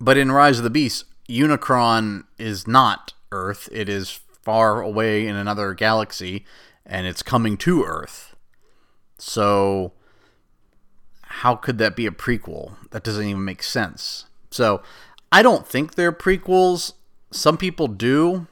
But 0.00 0.16
in 0.16 0.32
Rise 0.32 0.58
of 0.58 0.64
the 0.64 0.70
Beast, 0.70 1.04
Unicron 1.28 2.24
is 2.38 2.66
not 2.66 3.12
Earth. 3.32 3.68
It 3.72 3.88
is 3.88 4.20
far 4.42 4.80
away 4.80 5.26
in 5.26 5.36
another 5.36 5.74
galaxy, 5.74 6.44
and 6.84 7.06
it's 7.06 7.22
coming 7.22 7.56
to 7.58 7.82
Earth. 7.84 8.36
So, 9.18 9.92
how 11.22 11.56
could 11.56 11.78
that 11.78 11.96
be 11.96 12.06
a 12.06 12.10
prequel? 12.10 12.76
That 12.90 13.02
doesn't 13.02 13.26
even 13.26 13.44
make 13.44 13.62
sense. 13.62 14.26
So, 14.50 14.82
I 15.32 15.42
don't 15.42 15.66
think 15.66 15.94
they're 15.94 16.12
prequels. 16.12 16.92
Some 17.30 17.56
people 17.56 17.88
do. 17.88 18.46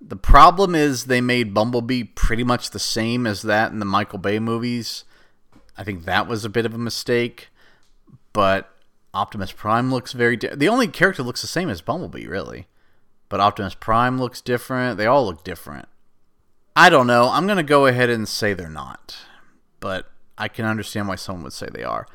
The 0.00 0.16
problem 0.16 0.74
is 0.74 1.04
they 1.04 1.20
made 1.20 1.54
Bumblebee 1.54 2.04
pretty 2.04 2.44
much 2.44 2.70
the 2.70 2.78
same 2.78 3.26
as 3.26 3.42
that 3.42 3.70
in 3.70 3.78
the 3.78 3.84
Michael 3.84 4.18
Bay 4.18 4.38
movies. 4.38 5.04
I 5.76 5.84
think 5.84 6.04
that 6.04 6.26
was 6.26 6.44
a 6.44 6.50
bit 6.50 6.66
of 6.66 6.74
a 6.74 6.78
mistake. 6.78 7.48
But 8.32 8.74
Optimus 9.12 9.52
Prime 9.52 9.92
looks 9.92 10.12
very 10.12 10.36
di- 10.36 10.54
the 10.54 10.68
only 10.68 10.88
character 10.88 11.22
looks 11.22 11.40
the 11.42 11.48
same 11.48 11.68
as 11.68 11.80
Bumblebee 11.80 12.26
really. 12.26 12.66
But 13.28 13.40
Optimus 13.40 13.74
Prime 13.74 14.18
looks 14.18 14.40
different. 14.40 14.98
They 14.98 15.06
all 15.06 15.24
look 15.24 15.44
different. 15.44 15.88
I 16.74 16.90
don't 16.90 17.06
know. 17.06 17.30
I'm 17.30 17.46
going 17.46 17.56
to 17.58 17.62
go 17.62 17.86
ahead 17.86 18.10
and 18.10 18.28
say 18.28 18.54
they're 18.54 18.68
not. 18.68 19.16
But 19.78 20.10
I 20.36 20.48
can 20.48 20.64
understand 20.64 21.08
why 21.08 21.14
someone 21.14 21.44
would 21.44 21.52
say 21.52 21.68
they 21.70 21.84
are. 21.84 22.06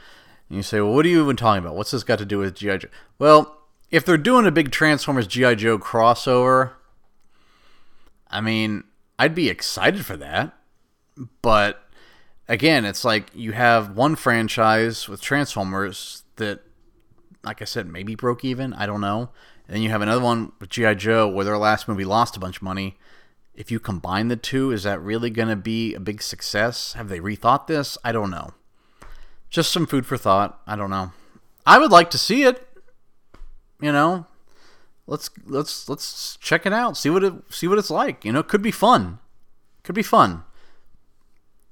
And 0.49 0.57
you 0.57 0.63
say, 0.63 0.81
"Well, 0.81 0.93
what 0.93 1.05
are 1.05 1.09
you 1.09 1.23
even 1.23 1.35
talking 1.35 1.63
about? 1.63 1.75
What's 1.75 1.91
this 1.91 2.03
got 2.03 2.19
to 2.19 2.25
do 2.25 2.39
with 2.39 2.55
GI 2.55 2.79
Joe?" 2.79 2.89
Well, 3.17 3.57
if 3.91 4.05
they're 4.05 4.17
doing 4.17 4.45
a 4.45 4.51
big 4.51 4.71
Transformers 4.71 5.27
GI 5.27 5.55
Joe 5.55 5.79
crossover, 5.79 6.73
I 8.29 8.41
mean, 8.41 8.83
I'd 9.17 9.35
be 9.35 9.49
excited 9.49 10.05
for 10.05 10.17
that. 10.17 10.53
But 11.41 11.83
again, 12.47 12.85
it's 12.85 13.05
like 13.05 13.27
you 13.33 13.53
have 13.53 13.95
one 13.95 14.15
franchise 14.15 15.07
with 15.07 15.21
Transformers 15.21 16.23
that 16.35 16.61
like 17.45 17.61
I 17.61 17.65
said, 17.65 17.87
maybe 17.87 18.15
broke 18.15 18.43
even. 18.43 18.73
I 18.73 18.85
don't 18.85 19.01
know. 19.01 19.29
And 19.67 19.75
then 19.75 19.81
you 19.81 19.89
have 19.89 20.01
another 20.01 20.21
one 20.21 20.51
with 20.59 20.69
G.I. 20.69 20.95
Joe 20.95 21.27
where 21.27 21.45
their 21.45 21.57
last 21.57 21.87
movie 21.87 22.05
lost 22.05 22.35
a 22.35 22.39
bunch 22.39 22.57
of 22.57 22.63
money. 22.63 22.97
If 23.55 23.71
you 23.71 23.79
combine 23.79 24.27
the 24.27 24.35
two, 24.35 24.71
is 24.71 24.83
that 24.83 25.01
really 25.01 25.29
going 25.29 25.47
to 25.47 25.55
be 25.55 25.93
a 25.93 25.99
big 25.99 26.21
success? 26.21 26.93
Have 26.93 27.07
they 27.09 27.19
rethought 27.19 27.67
this? 27.67 27.97
I 28.03 28.11
don't 28.11 28.29
know. 28.29 28.53
Just 29.49 29.71
some 29.71 29.87
food 29.87 30.05
for 30.05 30.17
thought. 30.17 30.59
I 30.67 30.75
don't 30.75 30.89
know. 30.89 31.13
I 31.65 31.79
would 31.79 31.91
like 31.91 32.09
to 32.11 32.17
see 32.17 32.43
it. 32.43 32.67
You 33.81 33.91
know, 33.91 34.25
let's 35.07 35.29
let's 35.45 35.89
let's 35.89 36.37
check 36.37 36.65
it 36.65 36.73
out. 36.73 36.97
See 36.97 37.09
what 37.09 37.23
it 37.23 37.33
see 37.49 37.67
what 37.67 37.77
it's 37.77 37.89
like. 37.89 38.23
You 38.25 38.31
know, 38.33 38.39
it 38.39 38.47
could 38.47 38.61
be 38.61 38.71
fun. 38.71 39.19
Could 39.83 39.95
be 39.95 40.03
fun. 40.03 40.43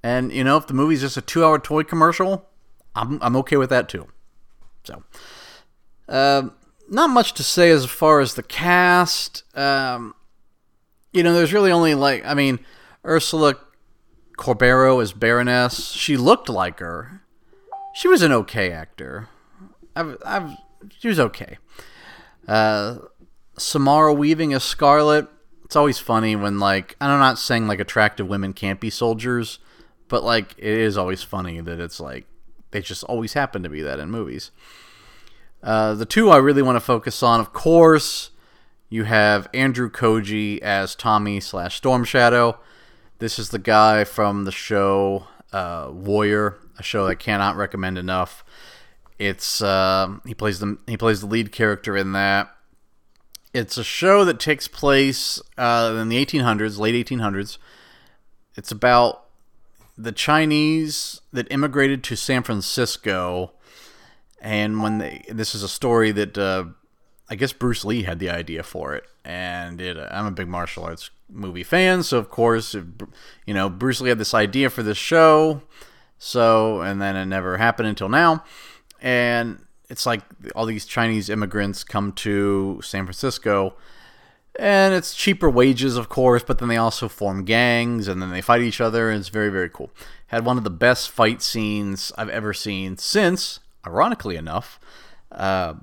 And 0.02 0.32
you 0.32 0.44
know, 0.44 0.58
if 0.58 0.68
the 0.68 0.74
movie's 0.74 1.02
just 1.02 1.18
a 1.18 1.22
two-hour 1.22 1.60
toy 1.60 1.84
commercial, 1.84 2.48
I'm 2.96 3.20
I'm 3.22 3.36
okay 3.38 3.58
with 3.58 3.70
that 3.70 3.90
too. 3.90 4.08
So. 4.84 5.04
Um, 6.08 6.54
not 6.90 7.10
much 7.10 7.34
to 7.34 7.44
say 7.44 7.72
as 7.72 7.86
far 7.86 8.20
as 8.20 8.36
the 8.36 8.44
cast. 8.44 9.44
Um, 9.58 10.16
you 11.12 11.24
know, 11.24 11.34
there's 11.34 11.54
really 11.54 11.72
only 11.72 11.96
like, 11.96 12.26
I 12.26 12.34
mean, 12.34 12.60
Ursula 13.06 13.56
Corbero 14.38 15.02
as 15.02 15.14
Baroness. 15.14 15.92
She 15.92 16.18
looked 16.18 16.50
like 16.50 16.80
her. 16.80 17.22
she 17.96 18.08
was 18.08 18.22
an 18.22 18.32
okay 18.32 18.72
actor. 18.72 19.30
I've, 19.96 20.18
I've, 20.26 20.52
she 21.00 21.08
was 21.08 21.20
okay. 21.20 21.58
Uh, 22.48 22.98
Samara 23.58 24.14
Weaving 24.14 24.54
as 24.54 24.64
Scarlett. 24.64 25.28
It's 25.66 25.76
always 25.76 26.00
funny 26.00 26.36
when 26.36 26.60
like 26.60 26.96
I'm 27.00 27.20
not 27.20 27.40
saying 27.40 27.68
like 27.68 27.80
attractive 27.80 28.28
women 28.28 28.54
can't 28.54 28.80
be 28.80 28.90
soldiers, 28.90 29.60
but 30.08 30.24
like 30.24 30.54
it 30.58 30.66
is 30.66 30.98
always 30.98 31.24
funny 31.24 31.62
that 31.62 31.80
it's 31.80 32.00
like 32.00 32.26
they 32.72 32.82
just 32.82 33.04
always 33.06 33.34
happen 33.34 33.64
to 33.64 33.70
be 33.70 33.82
that 33.82 34.00
in 34.00 34.12
movies. 34.12 34.52
Uh, 35.64 35.94
the 35.94 36.06
two 36.06 36.30
I 36.30 36.38
really 36.38 36.62
want 36.62 36.76
to 36.76 36.82
focus 36.82 37.24
on, 37.24 37.40
of 37.40 37.54
course, 37.54 38.32
you 38.90 39.06
have 39.06 39.48
Andrew 39.54 39.90
Koji 39.90 40.60
as 40.60 40.94
Tommy 40.94 41.40
slash 41.40 41.78
Storm 41.78 42.04
Shadow. 42.04 42.60
This 43.20 43.40
is 43.40 43.50
the 43.50 43.60
guy 43.60 44.04
from 44.04 44.44
the 44.44 44.52
show 44.52 45.28
uh, 45.54 45.90
Warrior, 45.92 46.58
a 46.78 46.84
show 46.84 47.08
I 47.08 47.16
cannot 47.16 47.56
recommend 47.56 47.98
enough. 47.98 48.44
It's 49.18 49.62
uh, 49.62 50.18
he 50.26 50.34
plays 50.34 50.60
the 50.60 50.78
he 50.86 50.98
plays 50.98 51.22
the 51.22 51.28
lead 51.28 51.52
character 51.52 51.96
in 51.96 52.12
that. 52.12 52.54
It's 53.54 53.78
a 53.78 53.84
show 53.84 54.26
that 54.26 54.40
takes 54.40 54.68
place 54.68 55.40
uh, 55.58 55.96
in 56.02 56.10
the 56.10 56.24
1800s, 56.26 56.78
late 56.80 57.08
1800s. 57.08 57.60
It's 58.56 58.72
about 58.72 59.26
the 59.98 60.12
Chinese 60.12 61.22
that 61.32 61.52
immigrated 61.52 62.04
to 62.06 62.18
San 62.18 62.42
Francisco, 62.42 63.52
and 64.44 64.84
when 64.84 65.00
they 65.00 65.24
this 65.30 65.56
is 65.56 65.64
a 65.64 65.70
story 65.70 66.12
that 66.12 66.38
uh, 66.38 66.66
I 67.30 67.36
guess 67.36 67.54
Bruce 67.54 67.84
Lee 67.84 68.04
had 68.04 68.20
the 68.20 68.30
idea 68.30 68.62
for 68.62 68.94
it, 68.94 69.06
and 69.26 69.82
it, 69.82 69.98
I'm 69.98 70.28
a 70.28 70.32
big 70.32 70.50
martial 70.50 70.84
arts 70.84 71.10
movie 71.30 71.64
fan, 71.64 72.04
so 72.04 72.20
of 72.20 72.30
course, 72.30 72.76
you 72.76 73.54
know, 73.54 73.70
Bruce 73.70 74.02
Lee 74.02 74.10
had 74.10 74.20
this 74.20 74.34
idea 74.36 74.70
for 74.70 74.84
this 74.84 74.98
show, 74.98 75.64
so 76.20 76.82
and 76.82 77.02
then 77.02 77.16
it 77.16 77.26
never 77.26 77.58
happened 77.58 77.88
until 77.88 78.10
now, 78.10 78.44
and 79.02 79.66
it's 79.90 80.06
like 80.06 80.22
all 80.56 80.66
these 80.66 80.86
Chinese 80.86 81.30
immigrants 81.30 81.84
come 81.84 82.12
to 82.12 82.82
San 82.84 83.06
Francisco, 83.06 83.76
and 84.60 84.94
it's 84.94 85.16
cheaper 85.16 85.50
wages, 85.50 85.96
of 85.96 86.10
course, 86.10 86.44
but 86.44 86.60
then 86.60 86.68
they 86.68 86.78
also 86.78 87.08
form 87.08 87.46
gangs 87.46 88.08
and 88.08 88.22
then 88.22 88.32
they 88.32 88.42
fight 88.42 88.62
each 88.62 88.82
other, 88.82 89.10
and 89.10 89.20
it's 89.20 89.30
very, 89.30 89.50
very 89.50 89.70
cool. 89.70 89.90
Had 90.28 90.46
one 90.46 90.58
of 90.58 90.64
the 90.64 90.70
best 90.70 91.10
fight 91.10 91.42
scenes 91.42 92.12
I've 92.18 92.30
ever 92.30 92.54
seen 92.54 92.98
since, 92.98 93.60
ironically 93.86 94.36
enough, 94.36 94.80
uh, 95.32 95.76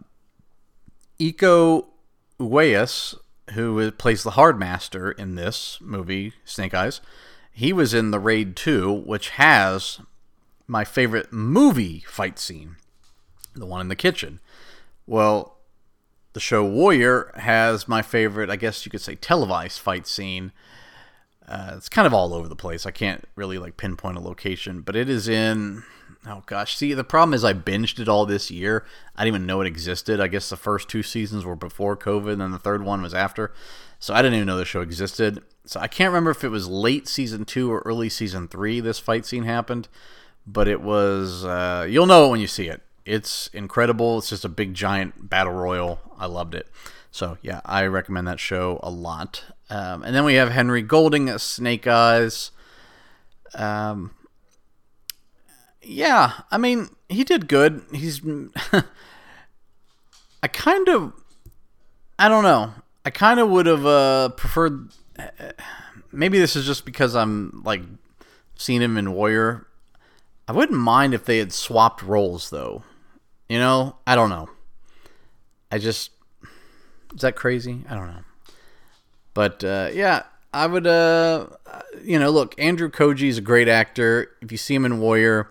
Uwais, 1.20 3.14
who 3.54 3.90
plays 3.92 4.22
the 4.22 4.30
Hardmaster 4.32 5.18
in 5.18 5.34
this 5.34 5.78
movie, 5.80 6.32
Snake 6.44 6.74
Eyes, 6.74 7.00
he 7.52 7.72
was 7.72 7.92
in 7.92 8.10
The 8.10 8.20
Raid 8.20 8.56
2, 8.56 8.92
which 8.92 9.30
has 9.30 10.00
my 10.66 10.84
favorite 10.84 11.32
movie 11.32 12.04
fight 12.06 12.38
scene 12.38 12.76
the 13.54 13.66
one 13.66 13.80
in 13.80 13.88
the 13.88 13.96
kitchen. 13.96 14.40
Well, 15.06 15.56
the 16.32 16.40
show 16.40 16.64
Warrior 16.64 17.32
has 17.36 17.88
my 17.88 18.02
favorite, 18.02 18.50
I 18.50 18.56
guess 18.56 18.84
you 18.84 18.90
could 18.90 19.00
say, 19.00 19.16
televised 19.16 19.80
fight 19.80 20.06
scene. 20.06 20.52
Uh, 21.46 21.72
it's 21.76 21.88
kind 21.88 22.06
of 22.06 22.14
all 22.14 22.32
over 22.32 22.48
the 22.48 22.56
place. 22.56 22.86
I 22.86 22.92
can't 22.92 23.24
really 23.34 23.58
like 23.58 23.76
pinpoint 23.76 24.16
a 24.16 24.20
location, 24.20 24.82
but 24.82 24.94
it 24.94 25.08
is 25.08 25.28
in. 25.28 25.82
Oh 26.26 26.42
gosh, 26.44 26.76
see 26.76 26.92
the 26.92 27.02
problem 27.02 27.32
is 27.32 27.44
I 27.44 27.54
binged 27.54 27.98
it 27.98 28.08
all 28.08 28.26
this 28.26 28.50
year. 28.50 28.84
I 29.16 29.24
didn't 29.24 29.36
even 29.36 29.46
know 29.46 29.62
it 29.62 29.66
existed. 29.66 30.20
I 30.20 30.28
guess 30.28 30.50
the 30.50 30.56
first 30.56 30.88
two 30.88 31.02
seasons 31.02 31.44
were 31.44 31.56
before 31.56 31.96
COVID, 31.96 32.32
and 32.32 32.40
then 32.40 32.50
the 32.50 32.58
third 32.58 32.82
one 32.82 33.00
was 33.00 33.14
after. 33.14 33.52
So 33.98 34.12
I 34.12 34.20
didn't 34.20 34.34
even 34.34 34.46
know 34.46 34.58
the 34.58 34.64
show 34.64 34.82
existed. 34.82 35.42
So 35.64 35.80
I 35.80 35.88
can't 35.88 36.10
remember 36.10 36.30
if 36.30 36.44
it 36.44 36.48
was 36.48 36.68
late 36.68 37.08
season 37.08 37.44
two 37.44 37.72
or 37.72 37.80
early 37.86 38.08
season 38.10 38.48
three. 38.48 38.80
This 38.80 38.98
fight 38.98 39.24
scene 39.24 39.44
happened, 39.44 39.88
but 40.46 40.68
it 40.68 40.82
was. 40.82 41.44
Uh, 41.44 41.86
you'll 41.88 42.06
know 42.06 42.26
it 42.26 42.30
when 42.30 42.40
you 42.40 42.46
see 42.46 42.68
it. 42.68 42.82
It's 43.06 43.48
incredible. 43.48 44.18
It's 44.18 44.28
just 44.28 44.44
a 44.44 44.48
big 44.50 44.74
giant 44.74 45.30
battle 45.30 45.54
royal. 45.54 46.00
I 46.18 46.26
loved 46.26 46.54
it. 46.54 46.68
So 47.10 47.38
yeah, 47.40 47.60
I 47.64 47.86
recommend 47.86 48.26
that 48.28 48.40
show 48.40 48.78
a 48.82 48.90
lot. 48.90 49.44
Um, 49.70 50.02
and 50.02 50.14
then 50.14 50.24
we 50.24 50.34
have 50.34 50.50
Henry 50.50 50.82
Golding 50.82 51.36
Snake 51.38 51.86
Eyes. 51.86 52.50
Um, 53.54 54.12
yeah, 55.90 56.32
I 56.50 56.58
mean 56.58 56.90
he 57.08 57.24
did 57.24 57.48
good. 57.48 57.82
He's 57.92 58.20
I 60.42 60.48
kind 60.48 60.88
of 60.88 61.12
I 62.18 62.28
don't 62.28 62.44
know. 62.44 62.72
I 63.04 63.10
kind 63.10 63.40
of 63.40 63.48
would 63.48 63.66
have 63.66 63.86
uh, 63.86 64.28
preferred. 64.30 64.90
Maybe 66.12 66.38
this 66.38 66.54
is 66.54 66.66
just 66.66 66.84
because 66.84 67.16
I'm 67.16 67.62
like 67.64 67.82
seen 68.56 68.82
him 68.82 68.96
in 68.96 69.12
Warrior. 69.12 69.66
I 70.46 70.52
wouldn't 70.52 70.78
mind 70.78 71.14
if 71.14 71.24
they 71.24 71.38
had 71.38 71.52
swapped 71.52 72.02
roles 72.02 72.50
though. 72.50 72.84
You 73.48 73.58
know, 73.58 73.96
I 74.06 74.14
don't 74.14 74.30
know. 74.30 74.48
I 75.72 75.78
just 75.78 76.10
is 77.14 77.22
that 77.22 77.36
crazy? 77.36 77.84
I 77.88 77.96
don't 77.96 78.06
know. 78.06 78.22
But 79.34 79.64
uh, 79.64 79.90
yeah, 79.92 80.24
I 80.52 80.66
would. 80.66 80.86
Uh, 80.86 81.46
you 82.02 82.18
know, 82.18 82.30
look, 82.30 82.54
Andrew 82.58 82.90
Koji 82.90 83.28
is 83.28 83.38
a 83.38 83.42
great 83.42 83.68
actor. 83.68 84.30
If 84.40 84.52
you 84.52 84.58
see 84.58 84.74
him 84.74 84.84
in 84.84 85.00
Warrior, 85.00 85.50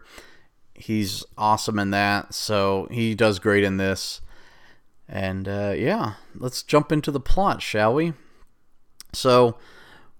he's 0.80 1.26
awesome 1.38 1.78
in 1.78 1.92
that. 1.92 2.34
So 2.34 2.88
he 2.90 3.14
does 3.14 3.38
great 3.38 3.64
in 3.64 3.78
this. 3.78 4.22
And 5.08 5.48
uh, 5.48 5.74
yeah, 5.76 6.14
let's 6.36 6.64
jump 6.64 6.92
into 6.92 7.12
the 7.12 7.20
plot, 7.20 7.62
shall 7.62 7.94
we? 7.94 8.14
So 9.12 9.58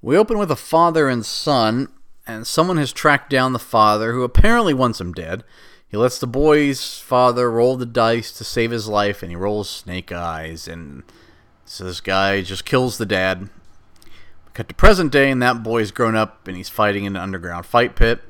we 0.02 0.18
open 0.18 0.38
with 0.38 0.52
a 0.52 0.56
father 0.56 1.08
and 1.08 1.26
son, 1.26 1.90
and 2.28 2.46
someone 2.46 2.78
has 2.78 2.92
tracked 2.92 3.30
down 3.30 3.54
the 3.54 3.60
father, 3.60 4.14
who 4.14 4.24
apparently 4.24 4.74
wants 4.74 5.00
him 5.00 5.14
dead. 5.14 5.44
He 5.88 5.98
lets 5.98 6.20
the 6.20 6.28
boy's 6.28 7.00
father 7.00 7.50
roll 7.50 7.78
the 7.78 7.86
dice 7.86 8.32
to 8.34 8.44
save 8.44 8.72
his 8.72 8.88
life, 8.88 9.22
and 9.24 9.32
he 9.32 9.36
rolls 9.36 9.70
snake 9.70 10.12
eyes. 10.12 10.68
And 10.68 11.04
so 11.66 11.84
this 11.86 12.02
guy 12.02 12.42
just 12.42 12.66
kills 12.66 12.98
the 12.98 13.06
dad. 13.06 13.50
Cut 14.54 14.70
to 14.70 14.76
present 14.76 15.12
day, 15.12 15.30
and 15.30 15.42
that 15.42 15.64
boy's 15.64 15.92
grown 15.92 16.16
up 16.16 16.48
and 16.48 16.58
he's 16.58 16.70
fighting 16.70 17.06
in 17.06 17.16
an 17.16 17.22
underground 17.22 17.66
fight 17.66 17.96
pit. 17.96 18.22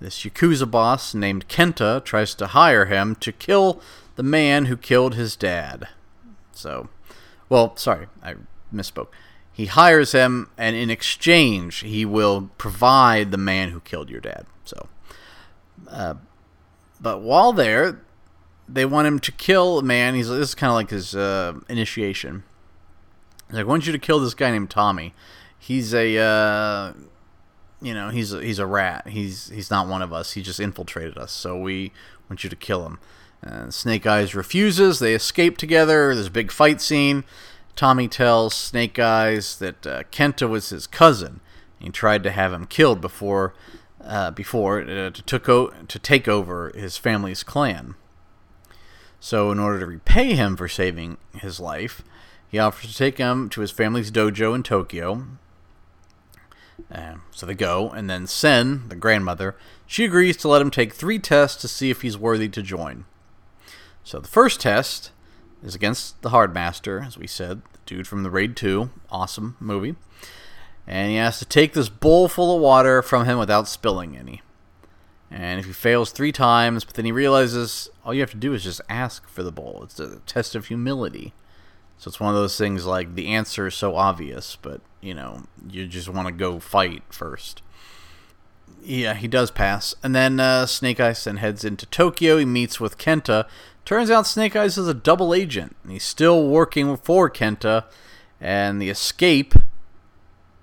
This 0.00 0.20
Yakuza 0.20 0.70
boss 0.70 1.14
named 1.14 1.48
Kenta 1.48 2.04
tries 2.04 2.34
to 2.34 2.48
hire 2.48 2.86
him 2.86 3.14
to 3.16 3.32
kill 3.32 3.80
the 4.16 4.22
man 4.22 4.66
who 4.66 4.76
killed 4.76 5.14
his 5.14 5.36
dad. 5.36 5.88
So, 6.52 6.88
well, 7.48 7.76
sorry, 7.76 8.08
I 8.22 8.34
misspoke. 8.72 9.08
He 9.52 9.66
hires 9.66 10.12
him, 10.12 10.50
and 10.58 10.76
in 10.76 10.90
exchange, 10.90 11.78
he 11.78 12.04
will 12.04 12.50
provide 12.58 13.30
the 13.30 13.38
man 13.38 13.70
who 13.70 13.80
killed 13.80 14.10
your 14.10 14.20
dad. 14.20 14.44
So, 14.64 14.88
uh, 15.88 16.14
but 17.00 17.22
while 17.22 17.54
there, 17.54 18.02
they 18.68 18.84
want 18.84 19.08
him 19.08 19.18
to 19.20 19.32
kill 19.32 19.78
a 19.78 19.82
man. 19.82 20.14
He's 20.14 20.28
this 20.28 20.50
is 20.50 20.54
kind 20.54 20.70
of 20.70 20.74
like 20.74 20.90
his 20.90 21.14
uh, 21.14 21.54
initiation. 21.70 22.42
He's 23.46 23.56
like, 23.56 23.64
I 23.64 23.68
want 23.68 23.86
you 23.86 23.92
to 23.92 23.98
kill 23.98 24.20
this 24.20 24.34
guy 24.34 24.50
named 24.50 24.68
Tommy. 24.68 25.14
He's 25.58 25.94
a, 25.94 26.18
uh, 26.18 26.92
you 27.80 27.94
know, 27.94 28.08
he's 28.08 28.32
a, 28.32 28.42
he's 28.42 28.58
a 28.58 28.66
rat. 28.66 29.08
He's 29.08 29.48
he's 29.50 29.70
not 29.70 29.88
one 29.88 30.02
of 30.02 30.12
us. 30.12 30.32
He 30.32 30.42
just 30.42 30.60
infiltrated 30.60 31.18
us. 31.18 31.32
So 31.32 31.58
we 31.58 31.92
want 32.28 32.44
you 32.44 32.50
to 32.50 32.56
kill 32.56 32.86
him. 32.86 32.98
And 33.42 33.72
Snake 33.72 34.06
Eyes 34.06 34.34
refuses. 34.34 34.98
They 34.98 35.14
escape 35.14 35.56
together. 35.58 36.14
There's 36.14 36.26
a 36.26 36.30
big 36.30 36.50
fight 36.50 36.80
scene. 36.80 37.24
Tommy 37.74 38.08
tells 38.08 38.54
Snake 38.54 38.98
Eyes 38.98 39.58
that 39.58 39.86
uh, 39.86 40.02
Kenta 40.04 40.48
was 40.48 40.70
his 40.70 40.86
cousin. 40.86 41.40
He 41.78 41.90
tried 41.90 42.22
to 42.22 42.30
have 42.30 42.52
him 42.52 42.66
killed 42.66 43.00
before 43.02 43.54
uh, 44.02 44.30
before 44.30 44.80
uh, 44.80 45.10
to, 45.10 45.22
took 45.22 45.48
o- 45.48 45.72
to 45.88 45.98
take 45.98 46.26
over 46.26 46.72
his 46.74 46.96
family's 46.96 47.42
clan. 47.42 47.94
So, 49.20 49.50
in 49.50 49.58
order 49.58 49.80
to 49.80 49.86
repay 49.86 50.34
him 50.34 50.56
for 50.56 50.68
saving 50.68 51.18
his 51.34 51.58
life, 51.58 52.02
he 52.48 52.58
offers 52.58 52.92
to 52.92 52.96
take 52.96 53.18
him 53.18 53.48
to 53.50 53.60
his 53.60 53.70
family's 53.70 54.10
dojo 54.10 54.54
in 54.54 54.62
Tokyo. 54.62 55.26
Uh, 56.92 57.16
so 57.30 57.46
they 57.46 57.54
go, 57.54 57.90
and 57.90 58.08
then 58.08 58.26
Sen, 58.26 58.88
the 58.88 58.96
grandmother, 58.96 59.56
she 59.86 60.04
agrees 60.04 60.36
to 60.38 60.48
let 60.48 60.62
him 60.62 60.70
take 60.70 60.92
three 60.92 61.18
tests 61.18 61.60
to 61.62 61.68
see 61.68 61.90
if 61.90 62.02
he's 62.02 62.18
worthy 62.18 62.48
to 62.48 62.62
join. 62.62 63.04
So 64.04 64.20
the 64.20 64.28
first 64.28 64.60
test 64.60 65.10
is 65.62 65.74
against 65.74 66.20
the 66.22 66.30
Hardmaster, 66.30 67.04
as 67.06 67.18
we 67.18 67.26
said, 67.26 67.62
the 67.72 67.78
dude 67.86 68.06
from 68.06 68.22
the 68.22 68.30
Raid 68.30 68.56
2, 68.56 68.90
awesome 69.10 69.56
movie 69.58 69.96
and 70.86 71.10
he 71.10 71.16
has 71.16 71.38
to 71.38 71.44
take 71.44 71.72
this 71.72 71.88
bowl 71.88 72.28
full 72.28 72.54
of 72.54 72.62
water 72.62 73.02
from 73.02 73.24
him 73.24 73.38
without 73.38 73.68
spilling 73.68 74.16
any. 74.16 74.42
And 75.30 75.58
if 75.58 75.66
he 75.66 75.72
fails 75.72 76.12
three 76.12 76.30
times, 76.30 76.84
but 76.84 76.94
then 76.94 77.04
he 77.04 77.12
realizes 77.12 77.90
all 78.04 78.14
you 78.14 78.20
have 78.20 78.30
to 78.30 78.36
do 78.36 78.54
is 78.54 78.62
just 78.62 78.80
ask 78.88 79.28
for 79.28 79.42
the 79.42 79.50
bowl. 79.50 79.80
It's 79.82 79.98
a 79.98 80.20
test 80.20 80.54
of 80.54 80.66
humility. 80.66 81.34
So 81.98 82.08
it's 82.08 82.20
one 82.20 82.34
of 82.34 82.40
those 82.40 82.58
things 82.58 82.84
like 82.84 83.14
the 83.14 83.28
answer 83.28 83.66
is 83.66 83.74
so 83.74 83.96
obvious, 83.96 84.56
but 84.60 84.80
you 85.00 85.14
know, 85.14 85.44
you 85.70 85.86
just 85.86 86.08
want 86.08 86.28
to 86.28 86.32
go 86.32 86.58
fight 86.60 87.02
first. 87.10 87.62
Yeah, 88.82 89.14
he 89.14 89.28
does 89.28 89.50
pass. 89.50 89.94
And 90.02 90.14
then 90.14 90.38
uh, 90.38 90.66
Snake 90.66 91.00
Eyes 91.00 91.24
then 91.24 91.38
heads 91.38 91.64
into 91.64 91.86
Tokyo. 91.86 92.38
He 92.38 92.44
meets 92.44 92.80
with 92.80 92.98
Kenta. 92.98 93.48
Turns 93.84 94.10
out 94.10 94.26
Snake 94.26 94.54
Eyes 94.54 94.78
is 94.78 94.88
a 94.88 94.94
double 94.94 95.34
agent. 95.34 95.74
He's 95.88 96.04
still 96.04 96.46
working 96.48 96.96
for 96.96 97.28
Kenta. 97.30 97.84
And 98.40 98.80
the 98.80 98.90
escape 98.90 99.54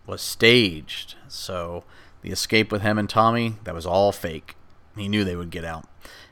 was 0.05 0.21
staged. 0.21 1.15
So 1.27 1.83
the 2.21 2.31
escape 2.31 2.71
with 2.71 2.81
him 2.81 2.97
and 2.97 3.09
Tommy, 3.09 3.55
that 3.63 3.75
was 3.75 3.85
all 3.85 4.11
fake. 4.11 4.55
He 4.95 5.09
knew 5.09 5.23
they 5.23 5.35
would 5.35 5.49
get 5.49 5.65
out. 5.65 5.85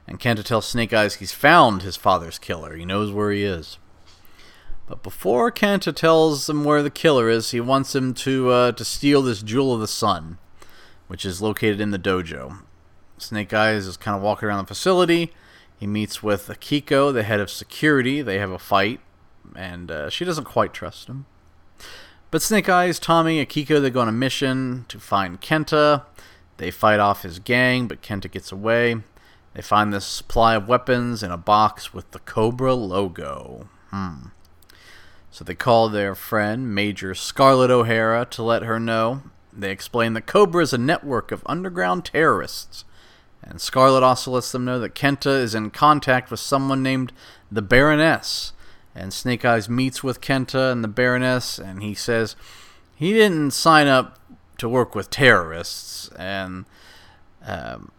And 0.07 0.19
Kenta 0.19 0.43
tells 0.43 0.67
Snake 0.67 0.93
Eyes 0.93 1.15
he's 1.15 1.33
found 1.33 1.81
his 1.81 1.97
father's 1.97 2.39
killer. 2.39 2.75
He 2.75 2.85
knows 2.85 3.11
where 3.11 3.31
he 3.31 3.43
is. 3.43 3.77
But 4.87 5.03
before 5.03 5.51
Kenta 5.51 5.95
tells 5.95 6.49
him 6.49 6.63
where 6.63 6.83
the 6.83 6.89
killer 6.89 7.29
is, 7.29 7.51
he 7.51 7.61
wants 7.61 7.95
him 7.95 8.13
to 8.15 8.49
uh, 8.49 8.71
to 8.73 8.83
steal 8.83 9.21
this 9.21 9.41
Jewel 9.41 9.73
of 9.73 9.79
the 9.79 9.87
Sun, 9.87 10.37
which 11.07 11.25
is 11.25 11.41
located 11.41 11.79
in 11.79 11.91
the 11.91 11.99
dojo. 11.99 12.63
Snake 13.17 13.53
Eyes 13.53 13.87
is 13.87 13.97
kind 13.97 14.17
of 14.17 14.23
walking 14.23 14.47
around 14.47 14.63
the 14.63 14.67
facility. 14.67 15.33
He 15.79 15.87
meets 15.87 16.21
with 16.21 16.47
Akiko, 16.47 17.13
the 17.13 17.23
head 17.23 17.39
of 17.39 17.49
security. 17.49 18.21
They 18.21 18.37
have 18.37 18.51
a 18.51 18.59
fight, 18.59 18.99
and 19.55 19.89
uh, 19.89 20.09
she 20.09 20.25
doesn't 20.25 20.43
quite 20.43 20.73
trust 20.73 21.07
him. 21.07 21.25
But 22.29 22.41
Snake 22.41 22.69
Eyes, 22.69 22.99
Tommy, 22.99 23.43
Akiko, 23.43 23.81
they 23.81 23.89
go 23.89 24.01
on 24.01 24.07
a 24.07 24.13
mission 24.13 24.85
to 24.89 24.99
find 24.99 25.41
Kenta. 25.41 26.03
They 26.57 26.71
fight 26.71 26.99
off 26.99 27.23
his 27.23 27.39
gang, 27.39 27.87
but 27.87 28.01
Kenta 28.01 28.29
gets 28.29 28.51
away. 28.51 28.97
They 29.53 29.61
find 29.61 29.91
this 29.91 30.05
supply 30.05 30.55
of 30.55 30.67
weapons 30.67 31.23
in 31.23 31.31
a 31.31 31.37
box 31.37 31.93
with 31.93 32.11
the 32.11 32.19
Cobra 32.19 32.73
logo. 32.73 33.67
Hmm. 33.89 34.27
So 35.31 35.45
they 35.45 35.55
call 35.55 35.87
their 35.87 36.13
friend, 36.13 36.75
Major 36.75 37.15
Scarlett 37.15 37.71
O'Hara, 37.71 38.25
to 38.31 38.43
let 38.43 38.63
her 38.63 38.79
know. 38.79 39.23
They 39.53 39.71
explain 39.71 40.13
that 40.13 40.27
Cobra 40.27 40.61
is 40.61 40.73
a 40.73 40.77
network 40.77 41.31
of 41.31 41.41
underground 41.45 42.05
terrorists. 42.05 42.83
And 43.41 43.59
Scarlett 43.59 44.03
also 44.03 44.31
lets 44.31 44.51
them 44.51 44.65
know 44.65 44.77
that 44.79 44.93
Kenta 44.93 45.41
is 45.41 45.55
in 45.55 45.71
contact 45.71 46.29
with 46.29 46.39
someone 46.39 46.83
named 46.83 47.13
the 47.51 47.61
Baroness. 47.61 48.51
And 48.93 49.13
Snake 49.13 49.45
Eyes 49.45 49.69
meets 49.69 50.03
with 50.03 50.21
Kenta 50.21 50.71
and 50.71 50.83
the 50.83 50.89
Baroness, 50.89 51.57
and 51.57 51.81
he 51.81 51.93
says 51.93 52.35
he 52.93 53.13
didn't 53.13 53.51
sign 53.51 53.87
up 53.87 54.19
to 54.57 54.67
work 54.67 54.93
with 54.93 55.09
terrorists. 55.09 56.09
And 56.19 56.65
um, 57.45 57.91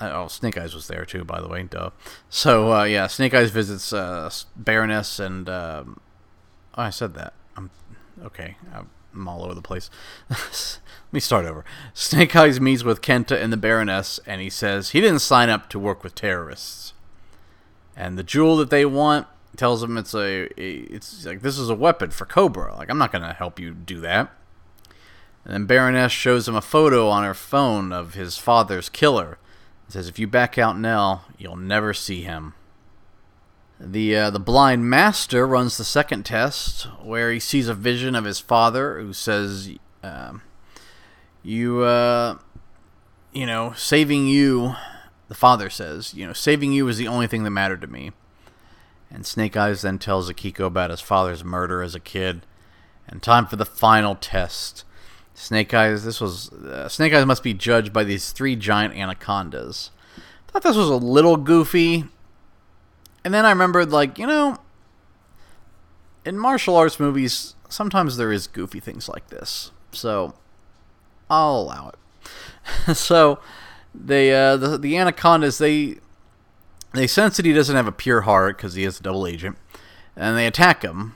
oh, 0.00 0.26
Snake 0.26 0.58
Eyes 0.58 0.74
was 0.74 0.88
there 0.88 1.04
too, 1.04 1.24
by 1.24 1.40
the 1.40 1.48
way. 1.48 1.62
Duh. 1.62 1.90
So 2.28 2.72
uh, 2.72 2.84
yeah, 2.84 3.06
Snake 3.06 3.34
Eyes 3.34 3.50
visits 3.50 3.92
uh, 3.92 4.30
Baroness, 4.56 5.20
and 5.20 5.48
um, 5.48 6.00
oh, 6.76 6.82
I 6.82 6.90
said 6.90 7.14
that. 7.14 7.34
I'm 7.56 7.70
okay. 8.22 8.56
I'm 8.72 9.28
all 9.28 9.44
over 9.44 9.54
the 9.54 9.62
place. 9.62 9.90
Let 10.30 10.78
me 11.12 11.20
start 11.20 11.44
over. 11.44 11.64
Snake 11.94 12.36
Eyes 12.36 12.60
meets 12.60 12.84
with 12.84 13.02
Kenta 13.02 13.40
and 13.40 13.52
the 13.52 13.56
Baroness, 13.56 14.20
and 14.26 14.40
he 14.40 14.50
says 14.50 14.90
he 14.90 15.00
didn't 15.00 15.20
sign 15.20 15.48
up 15.48 15.68
to 15.70 15.78
work 15.78 16.04
with 16.04 16.14
terrorists. 16.14 16.92
And 17.96 18.16
the 18.16 18.22
jewel 18.22 18.56
that 18.58 18.70
they 18.70 18.84
want 18.84 19.26
tells 19.56 19.82
him 19.82 19.96
it's 19.98 20.14
a, 20.14 20.48
it's 20.56 21.26
like 21.26 21.42
this 21.42 21.58
is 21.58 21.68
a 21.68 21.74
weapon 21.74 22.10
for 22.10 22.24
Cobra. 22.24 22.76
Like 22.76 22.90
I'm 22.90 22.98
not 22.98 23.12
gonna 23.12 23.34
help 23.34 23.58
you 23.58 23.74
do 23.74 24.00
that. 24.00 24.30
And 25.44 25.54
then 25.54 25.66
Baroness 25.66 26.12
shows 26.12 26.46
him 26.46 26.54
a 26.54 26.60
photo 26.62 27.08
on 27.08 27.24
her 27.24 27.34
phone 27.34 27.92
of 27.92 28.14
his 28.14 28.36
father's 28.36 28.88
killer. 28.88 29.38
It 29.88 29.92
says, 29.92 30.08
"If 30.08 30.18
you 30.18 30.26
back 30.26 30.56
out 30.58 30.78
now, 30.78 31.24
you'll 31.36 31.56
never 31.56 31.92
see 31.92 32.22
him." 32.22 32.54
The 33.82 34.14
uh, 34.14 34.30
the 34.30 34.38
blind 34.38 34.90
master 34.90 35.46
runs 35.46 35.78
the 35.78 35.84
second 35.84 36.24
test, 36.24 36.82
where 37.02 37.32
he 37.32 37.40
sees 37.40 37.66
a 37.66 37.74
vision 37.74 38.14
of 38.14 38.24
his 38.24 38.38
father, 38.38 39.00
who 39.00 39.14
says, 39.14 39.70
um, 40.02 40.42
"You, 41.42 41.80
uh, 41.80 42.36
you 43.32 43.46
know, 43.46 43.72
saving 43.72 44.26
you." 44.26 44.74
The 45.28 45.34
father 45.34 45.70
says, 45.70 46.12
"You 46.12 46.26
know, 46.26 46.34
saving 46.34 46.72
you 46.72 46.86
is 46.88 46.98
the 46.98 47.08
only 47.08 47.26
thing 47.26 47.42
that 47.44 47.50
mattered 47.50 47.80
to 47.80 47.86
me." 47.86 48.12
And 49.10 49.24
Snake 49.24 49.56
Eyes 49.56 49.80
then 49.80 49.98
tells 49.98 50.30
Akiko 50.30 50.66
about 50.66 50.90
his 50.90 51.00
father's 51.00 51.42
murder 51.42 51.82
as 51.82 51.94
a 51.94 52.00
kid. 52.00 52.46
And 53.08 53.22
time 53.22 53.46
for 53.46 53.56
the 53.56 53.64
final 53.64 54.14
test. 54.14 54.84
Snake 55.34 55.72
Eyes, 55.72 56.04
this 56.04 56.20
was 56.20 56.52
uh, 56.52 56.88
Snake 56.88 57.14
Eyes 57.14 57.24
must 57.24 57.42
be 57.42 57.54
judged 57.54 57.92
by 57.94 58.04
these 58.04 58.30
three 58.30 58.56
giant 58.56 58.94
anacondas. 58.94 59.90
I 60.18 60.52
Thought 60.52 60.62
this 60.64 60.76
was 60.76 60.90
a 60.90 60.96
little 60.96 61.38
goofy, 61.38 62.04
and 63.24 63.32
then 63.34 63.44
I 63.44 63.50
remembered, 63.50 63.90
like 63.90 64.18
you 64.18 64.26
know, 64.26 64.58
in 66.24 66.38
martial 66.38 66.76
arts 66.76 67.00
movies, 67.00 67.54
sometimes 67.68 68.16
there 68.16 68.32
is 68.32 68.46
goofy 68.46 68.80
things 68.80 69.08
like 69.08 69.28
this, 69.28 69.70
so 69.92 70.34
I'll 71.28 71.60
allow 71.60 71.90
it. 71.90 72.94
so 72.96 73.38
they 73.94 74.32
uh, 74.32 74.56
the 74.56 74.78
the 74.78 74.96
anacondas 74.96 75.58
they 75.58 75.98
they 76.92 77.06
sense 77.06 77.36
that 77.36 77.46
he 77.46 77.52
doesn't 77.52 77.76
have 77.76 77.86
a 77.86 77.92
pure 77.92 78.22
heart 78.22 78.56
because 78.56 78.74
he 78.74 78.84
is 78.84 79.00
a 79.00 79.02
double 79.02 79.26
agent, 79.26 79.56
and 80.16 80.36
they 80.36 80.46
attack 80.46 80.82
him. 80.82 81.14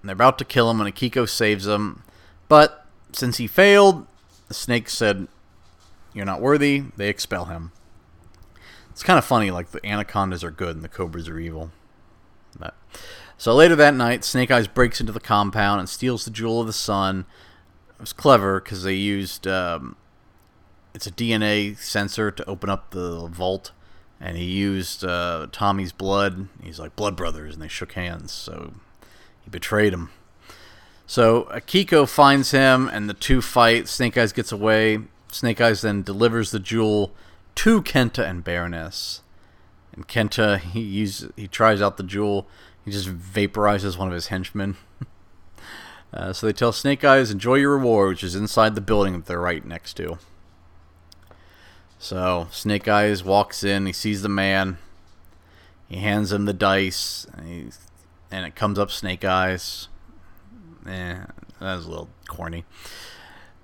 And 0.00 0.08
they're 0.08 0.14
about 0.14 0.38
to 0.38 0.44
kill 0.44 0.70
him, 0.70 0.80
and 0.80 0.92
Akiko 0.92 1.28
saves 1.28 1.66
him. 1.66 2.02
But 2.48 2.86
since 3.12 3.36
he 3.36 3.46
failed, 3.46 4.06
the 4.48 4.54
snake 4.54 4.88
said, 4.88 5.28
You're 6.14 6.24
not 6.24 6.40
worthy. 6.40 6.84
They 6.96 7.08
expel 7.08 7.46
him. 7.46 7.72
It's 8.90 9.02
kind 9.02 9.18
of 9.18 9.24
funny, 9.24 9.50
like 9.50 9.70
the 9.70 9.84
anacondas 9.86 10.44
are 10.44 10.50
good 10.50 10.76
and 10.76 10.84
the 10.84 10.88
cobras 10.88 11.28
are 11.28 11.38
evil. 11.38 11.70
But, 12.58 12.74
so 13.38 13.54
later 13.54 13.76
that 13.76 13.94
night, 13.94 14.24
Snake 14.24 14.50
Eyes 14.50 14.68
breaks 14.68 15.00
into 15.00 15.12
the 15.12 15.20
compound 15.20 15.80
and 15.80 15.88
steals 15.88 16.24
the 16.24 16.30
Jewel 16.30 16.60
of 16.60 16.66
the 16.66 16.72
Sun. 16.72 17.24
It 17.90 18.00
was 18.00 18.12
clever 18.12 18.60
because 18.60 18.82
they 18.82 18.94
used 18.94 19.46
um, 19.46 19.96
it's 20.94 21.06
a 21.06 21.12
DNA 21.12 21.78
sensor 21.78 22.30
to 22.30 22.48
open 22.48 22.68
up 22.68 22.90
the 22.90 23.28
vault 23.28 23.72
and 24.20 24.36
he 24.36 24.44
used 24.44 25.02
uh, 25.02 25.46
Tommy's 25.50 25.92
blood. 25.92 26.48
He's 26.62 26.78
like 26.78 26.94
blood 26.94 27.16
brothers, 27.16 27.54
and 27.54 27.62
they 27.62 27.68
shook 27.68 27.92
hands. 27.92 28.32
So 28.32 28.74
he 29.40 29.50
betrayed 29.50 29.94
him. 29.94 30.10
So 31.06 31.44
Akiko 31.50 32.06
finds 32.06 32.50
him, 32.50 32.88
and 32.88 33.08
the 33.08 33.14
two 33.14 33.40
fight. 33.40 33.88
Snake 33.88 34.18
Eyes 34.18 34.32
gets 34.32 34.52
away. 34.52 34.98
Snake 35.32 35.60
Eyes 35.60 35.80
then 35.80 36.02
delivers 36.02 36.50
the 36.50 36.60
jewel 36.60 37.12
to 37.60 37.82
Kenta 37.82 38.26
and 38.26 38.42
Baroness. 38.42 39.20
And 39.92 40.08
Kenta 40.08 40.58
he 40.58 40.80
uses, 40.80 41.30
he 41.36 41.46
tries 41.46 41.82
out 41.82 41.98
the 41.98 42.02
jewel. 42.02 42.46
He 42.86 42.90
just 42.90 43.10
vaporizes 43.10 43.98
one 43.98 44.08
of 44.08 44.14
his 44.14 44.28
henchmen. 44.28 44.78
uh, 46.14 46.32
so 46.32 46.46
they 46.46 46.54
tell 46.54 46.72
Snake 46.72 47.04
Eyes, 47.04 47.30
"Enjoy 47.30 47.56
your 47.56 47.76
reward," 47.76 48.08
which 48.08 48.24
is 48.24 48.34
inside 48.34 48.74
the 48.74 48.80
building 48.80 49.12
that 49.12 49.26
they're 49.26 49.38
right 49.38 49.62
next 49.62 49.92
to. 49.98 50.16
So 51.98 52.48
Snake 52.50 52.88
Eyes 52.88 53.22
walks 53.22 53.62
in, 53.62 53.84
he 53.84 53.92
sees 53.92 54.22
the 54.22 54.30
man, 54.30 54.78
he 55.86 55.98
hands 55.98 56.32
him 56.32 56.46
the 56.46 56.54
dice, 56.54 57.26
and, 57.36 57.76
and 58.30 58.46
it 58.46 58.54
comes 58.54 58.78
up 58.78 58.90
Snake 58.90 59.22
Eyes. 59.22 59.88
Eh, 60.86 61.24
that 61.60 61.76
was 61.76 61.84
a 61.84 61.90
little 61.90 62.08
corny. 62.26 62.64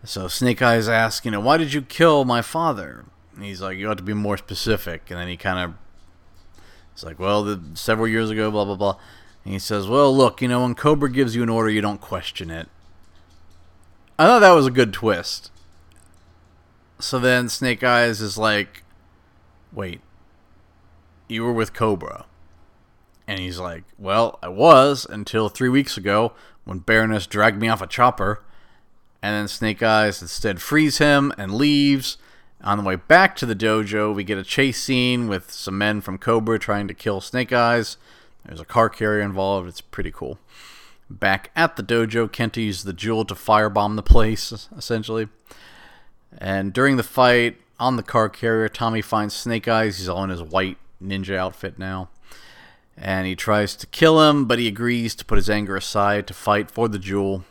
So 0.04 0.28
Snake 0.28 0.60
Eyes 0.60 0.86
asks, 0.86 1.24
you 1.24 1.30
know, 1.30 1.40
why 1.40 1.56
did 1.56 1.72
you 1.72 1.80
kill 1.80 2.26
my 2.26 2.42
father? 2.42 3.06
And 3.36 3.44
he's 3.44 3.60
like, 3.60 3.78
you 3.78 3.88
ought 3.88 3.98
to 3.98 4.02
be 4.02 4.14
more 4.14 4.36
specific. 4.36 5.10
And 5.10 5.20
then 5.20 5.28
he 5.28 5.36
kind 5.36 5.58
of, 5.58 6.62
it's 6.92 7.04
like, 7.04 7.18
well, 7.18 7.44
the, 7.44 7.60
several 7.74 8.08
years 8.08 8.30
ago, 8.30 8.50
blah 8.50 8.64
blah 8.64 8.76
blah. 8.76 8.98
And 9.44 9.52
he 9.52 9.60
says, 9.60 9.86
well, 9.86 10.14
look, 10.14 10.42
you 10.42 10.48
know, 10.48 10.62
when 10.62 10.74
Cobra 10.74 11.10
gives 11.10 11.36
you 11.36 11.42
an 11.42 11.48
order, 11.48 11.70
you 11.70 11.80
don't 11.80 12.00
question 12.00 12.50
it. 12.50 12.68
I 14.18 14.26
thought 14.26 14.40
that 14.40 14.52
was 14.52 14.66
a 14.66 14.72
good 14.72 14.92
twist. 14.92 15.52
So 16.98 17.18
then 17.18 17.48
Snake 17.48 17.84
Eyes 17.84 18.20
is 18.20 18.38
like, 18.38 18.82
wait, 19.72 20.00
you 21.28 21.44
were 21.44 21.52
with 21.52 21.74
Cobra. 21.74 22.24
And 23.28 23.38
he's 23.38 23.58
like, 23.58 23.84
well, 23.98 24.38
I 24.42 24.48
was 24.48 25.06
until 25.08 25.48
three 25.48 25.68
weeks 25.68 25.96
ago 25.96 26.32
when 26.64 26.78
Baroness 26.78 27.26
dragged 27.26 27.60
me 27.60 27.68
off 27.68 27.82
a 27.82 27.86
chopper. 27.86 28.42
And 29.22 29.34
then 29.34 29.48
Snake 29.48 29.82
Eyes 29.82 30.22
instead 30.22 30.62
frees 30.62 30.98
him 30.98 31.32
and 31.36 31.54
leaves. 31.54 32.16
On 32.62 32.78
the 32.78 32.84
way 32.84 32.96
back 32.96 33.36
to 33.36 33.46
the 33.46 33.54
dojo, 33.54 34.14
we 34.14 34.24
get 34.24 34.38
a 34.38 34.42
chase 34.42 34.82
scene 34.82 35.28
with 35.28 35.50
some 35.50 35.78
men 35.78 36.00
from 36.00 36.18
Cobra 36.18 36.58
trying 36.58 36.88
to 36.88 36.94
kill 36.94 37.20
Snake 37.20 37.52
Eyes. 37.52 37.96
There's 38.44 38.60
a 38.60 38.64
car 38.64 38.88
carrier 38.88 39.20
involved. 39.20 39.68
It's 39.68 39.80
pretty 39.80 40.10
cool. 40.10 40.38
Back 41.08 41.50
at 41.54 41.76
the 41.76 41.82
dojo, 41.82 42.28
Kenta 42.28 42.62
uses 42.62 42.84
the 42.84 42.92
jewel 42.92 43.24
to 43.26 43.34
firebomb 43.34 43.96
the 43.96 44.02
place, 44.02 44.68
essentially. 44.76 45.28
And 46.38 46.72
during 46.72 46.96
the 46.96 47.02
fight 47.02 47.58
on 47.78 47.96
the 47.96 48.02
car 48.02 48.28
carrier, 48.28 48.68
Tommy 48.68 49.02
finds 49.02 49.34
Snake 49.34 49.68
Eyes. 49.68 49.98
He's 49.98 50.08
all 50.08 50.24
in 50.24 50.30
his 50.30 50.42
white 50.42 50.78
ninja 51.02 51.36
outfit 51.36 51.78
now. 51.78 52.08
And 52.96 53.26
he 53.26 53.36
tries 53.36 53.76
to 53.76 53.86
kill 53.86 54.28
him, 54.28 54.46
but 54.46 54.58
he 54.58 54.66
agrees 54.66 55.14
to 55.16 55.24
put 55.24 55.36
his 55.36 55.50
anger 55.50 55.76
aside 55.76 56.26
to 56.26 56.34
fight 56.34 56.70
for 56.70 56.88
the 56.88 56.98
jewel. 56.98 57.44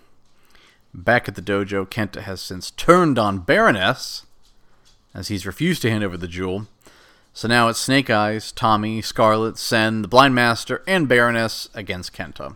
Back 0.93 1.27
at 1.27 1.35
the 1.35 1.41
dojo, 1.41 1.85
Kenta 1.87 2.21
has 2.21 2.41
since 2.41 2.71
turned 2.71 3.19
on 3.19 3.39
Baroness, 3.39 4.25
as 5.15 5.29
he's 5.29 5.47
refused 5.47 5.81
to 5.81 5.89
hand 5.89 6.03
over 6.03 6.17
the 6.17 6.27
jewel. 6.27 6.67
So 7.33 7.47
now 7.47 7.67
it's 7.69 7.79
Snake 7.79 8.11
Eyes, 8.11 8.51
Tommy, 8.51 9.01
Scarlett, 9.01 9.57
Sen, 9.57 10.03
the 10.03 10.07
Blind 10.07 10.35
Master, 10.35 10.83
and 10.85 11.07
Baroness 11.07 11.69
against 11.73 12.13
Kenta 12.13 12.55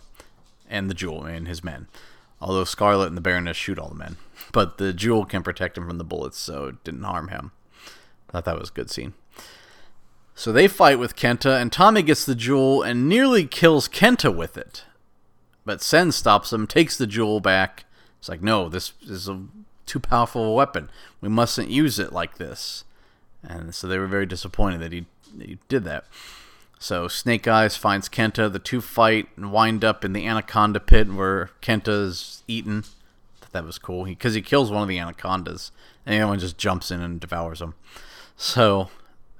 and 0.70 0.90
the 0.90 0.94
jewel 0.94 1.24
and 1.24 1.48
his 1.48 1.64
men. 1.64 1.88
Although 2.40 2.64
Scarlett 2.66 3.08
and 3.08 3.18
the 3.18 3.22
Baroness 3.22 3.58
shoot 3.58 3.80
all 3.80 3.90
the 3.90 3.96
men 3.96 4.18
but 4.52 4.78
the 4.78 4.94
jewel 4.94 5.26
can 5.26 5.44
protect 5.44 5.78
him 5.78 5.88
from 5.88 5.98
the 5.98 6.04
bullets, 6.04 6.38
so 6.38 6.66
it 6.66 6.84
didn't 6.84 7.04
harm 7.04 7.30
him. 7.30 7.52
I 8.30 8.32
thought 8.34 8.46
that 8.46 8.60
was 8.60 8.70
a 8.70 8.74
good 8.74 8.90
scene. 8.90 9.14
So 10.36 10.52
they 10.52 10.68
fight 10.68 11.00
with 11.00 11.16
Kenta, 11.16 11.62
and 11.62 11.72
Tommy 11.72 12.02
gets 12.02 12.26
the 12.26 12.36
jewel 12.36 12.82
and 12.82 13.10
nearly 13.10 13.46
kills 13.46 13.90
Kenta 13.90 14.34
with 14.34 14.58
it. 14.58 14.86
But 15.66 15.82
Sen 15.82 16.12
stops 16.12 16.54
him, 16.54 16.66
takes 16.66 16.98
the 16.98 17.08
jewel 17.08 17.40
back. 17.40 17.86
It's 18.20 18.30
like, 18.30 18.42
no, 18.42 18.70
this 18.70 18.94
is 19.02 19.28
a 19.28 19.46
too 19.90 20.00
powerful 20.00 20.46
a 20.46 20.54
weapon. 20.54 20.90
We 21.20 21.30
mustn't 21.30 21.70
use 21.70 22.00
it 22.00 22.14
like 22.14 22.38
this. 22.38 22.86
And 23.44 23.74
so 23.74 23.88
they 23.88 23.98
were 23.98 24.08
very 24.08 24.26
disappointed 24.26 24.82
that 24.82 24.92
he 24.92 25.06
you 25.38 25.58
did 25.68 25.84
that. 25.84 26.06
So 26.80 27.08
Snake 27.08 27.48
Eyes 27.48 27.76
finds 27.76 28.10
Kenta. 28.10 28.52
The 28.52 28.60
two 28.60 28.82
fight 28.82 29.28
and 29.36 29.52
wind 29.52 29.84
up 29.84 30.06
in 30.06 30.14
the 30.14 30.26
anaconda 30.26 30.80
pit 30.80 31.12
where 31.12 31.50
Kenta's 31.62 32.44
eaten. 32.48 32.84
That 33.52 33.66
was 33.66 33.80
cool 33.80 34.06
because 34.06 34.34
he, 34.36 34.40
he, 34.40 34.44
kills 34.44 34.72
one 34.72 34.84
of 34.84 34.88
the 34.88 35.00
anacondas, 35.00 35.72
and 36.06 36.22
the 36.22 36.28
one 36.28 36.40
just 36.40 36.58
jumps 36.58 36.92
in 36.92 37.02
and 37.02 37.20
devours 37.20 37.62
him. 37.62 37.74
So 38.38 38.90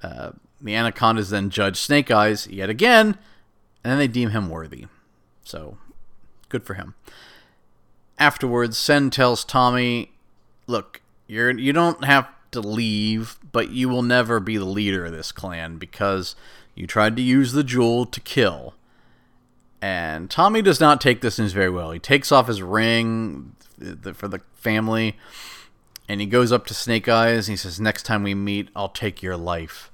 uh, 0.02 0.32
the 0.60 0.74
anacondas 0.74 1.30
then 1.30 1.48
judge 1.48 1.76
Snake 1.76 2.10
Eyes 2.10 2.48
yet 2.48 2.68
again, 2.68 3.16
and 3.84 3.90
then 3.92 3.98
they 3.98 4.08
deem 4.08 4.30
him 4.30 4.50
worthy. 4.50 4.86
So 5.44 5.78
good 6.48 6.64
for 6.64 6.74
him. 6.74 6.94
Afterwards, 8.18 8.76
Sen 8.76 9.10
tells 9.10 9.44
Tommy, 9.44 10.10
"Look, 10.70 11.00
you're 11.26 11.50
you 11.58 11.72
don't 11.72 12.04
have 12.04 12.28
to 12.52 12.60
leave, 12.60 13.38
but 13.52 13.70
you 13.70 13.88
will 13.88 14.02
never 14.02 14.40
be 14.40 14.56
the 14.56 14.64
leader 14.64 15.06
of 15.06 15.12
this 15.12 15.32
clan 15.32 15.76
because 15.76 16.36
you 16.74 16.86
tried 16.86 17.16
to 17.16 17.22
use 17.22 17.52
the 17.52 17.64
jewel 17.64 18.06
to 18.06 18.20
kill." 18.20 18.74
And 19.82 20.30
Tommy 20.30 20.62
does 20.62 20.80
not 20.80 21.00
take 21.00 21.20
this 21.20 21.38
news 21.38 21.52
very 21.52 21.70
well. 21.70 21.90
He 21.90 21.98
takes 21.98 22.30
off 22.30 22.48
his 22.48 22.62
ring 22.62 23.56
for 24.14 24.28
the 24.28 24.40
family, 24.54 25.16
and 26.08 26.20
he 26.20 26.26
goes 26.26 26.52
up 26.52 26.66
to 26.66 26.74
Snake 26.74 27.08
Eyes 27.08 27.48
and 27.48 27.54
he 27.54 27.56
says, 27.56 27.80
"Next 27.80 28.04
time 28.04 28.22
we 28.22 28.34
meet, 28.34 28.68
I'll 28.76 28.90
take 28.90 29.22
your 29.22 29.36
life." 29.36 29.90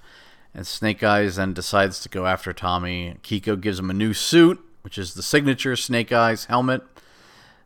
And 0.55 0.67
Snake 0.67 1.03
Eyes 1.03 1.37
then 1.37 1.53
decides 1.53 2.01
to 2.01 2.09
go 2.09 2.27
after 2.27 2.53
Tommy. 2.53 3.17
Kiko 3.23 3.61
gives 3.61 3.79
him 3.79 3.91
a 3.91 3.95
new 3.95 4.12
suit, 4.12 4.59
which 4.83 4.99
is 4.99 5.15
the 5.15 5.23
signature 5.23 5.77
Snake 5.77 6.12
Eyes 6.12 6.47
helmet. 6.47 6.83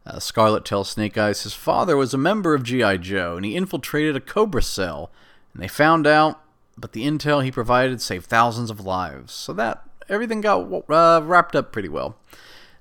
Uh, 0.06 0.18
Scarlett 0.18 0.64
tells 0.64 0.90
Snake 0.90 1.18
Eyes 1.18 1.42
his 1.42 1.54
father 1.54 1.96
was 1.96 2.14
a 2.14 2.18
member 2.18 2.54
of 2.54 2.62
G.I. 2.62 2.96
Joe 2.98 3.36
and 3.36 3.44
he 3.44 3.56
infiltrated 3.56 4.16
a 4.16 4.20
Cobra 4.20 4.62
cell. 4.62 5.10
And 5.52 5.62
they 5.62 5.68
found 5.68 6.06
out, 6.06 6.40
but 6.76 6.92
the 6.92 7.04
intel 7.04 7.44
he 7.44 7.50
provided 7.50 8.00
saved 8.00 8.26
thousands 8.26 8.70
of 8.70 8.80
lives. 8.80 9.32
So 9.32 9.52
that 9.54 9.82
everything 10.08 10.40
got 10.40 10.72
uh, 10.90 11.20
wrapped 11.22 11.54
up 11.54 11.72
pretty 11.72 11.88
well. 11.88 12.16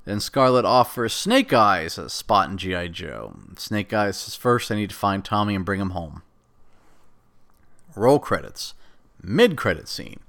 Then 0.06 0.20
Scarlett 0.20 0.66
offers 0.66 1.14
Snake 1.14 1.54
Eyes 1.54 1.98
a 1.98 2.10
spot 2.10 2.50
in 2.50 2.58
G.I. 2.58 2.88
Joe. 2.88 3.36
Snake 3.58 3.94
Eyes 3.94 4.18
says 4.18 4.36
first 4.36 4.72
I 4.72 4.76
need 4.76 4.90
to 4.90 4.96
find 4.96 5.24
Tommy 5.24 5.56
and 5.56 5.66
bring 5.66 5.82
him 5.82 5.92
home. 5.92 6.24
Roll 7.96 8.20
credits 8.20 8.74
mid 9.22 9.58
credit 9.58 9.88
scene. 9.88 10.20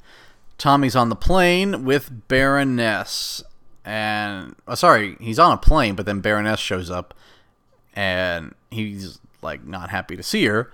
Tommy's 0.59 0.97
on 0.97 1.09
the 1.09 1.17
plane 1.17 1.85
with 1.85 2.29
Baroness. 2.29 3.43
And, 3.91 4.55
oh, 4.69 4.77
sorry, 4.77 5.17
he's 5.19 5.41
on 5.41 5.51
a 5.51 5.57
plane, 5.57 5.97
but 5.97 6.07
then 6.07 6.21
Baroness 6.21 6.61
shows 6.61 6.93
up 6.93 7.13
and 7.93 8.55
he's 8.71 9.19
like 9.43 9.65
not 9.65 9.91
happy 9.91 10.15
to 10.15 10.23
see 10.23 10.45
her. 10.47 10.71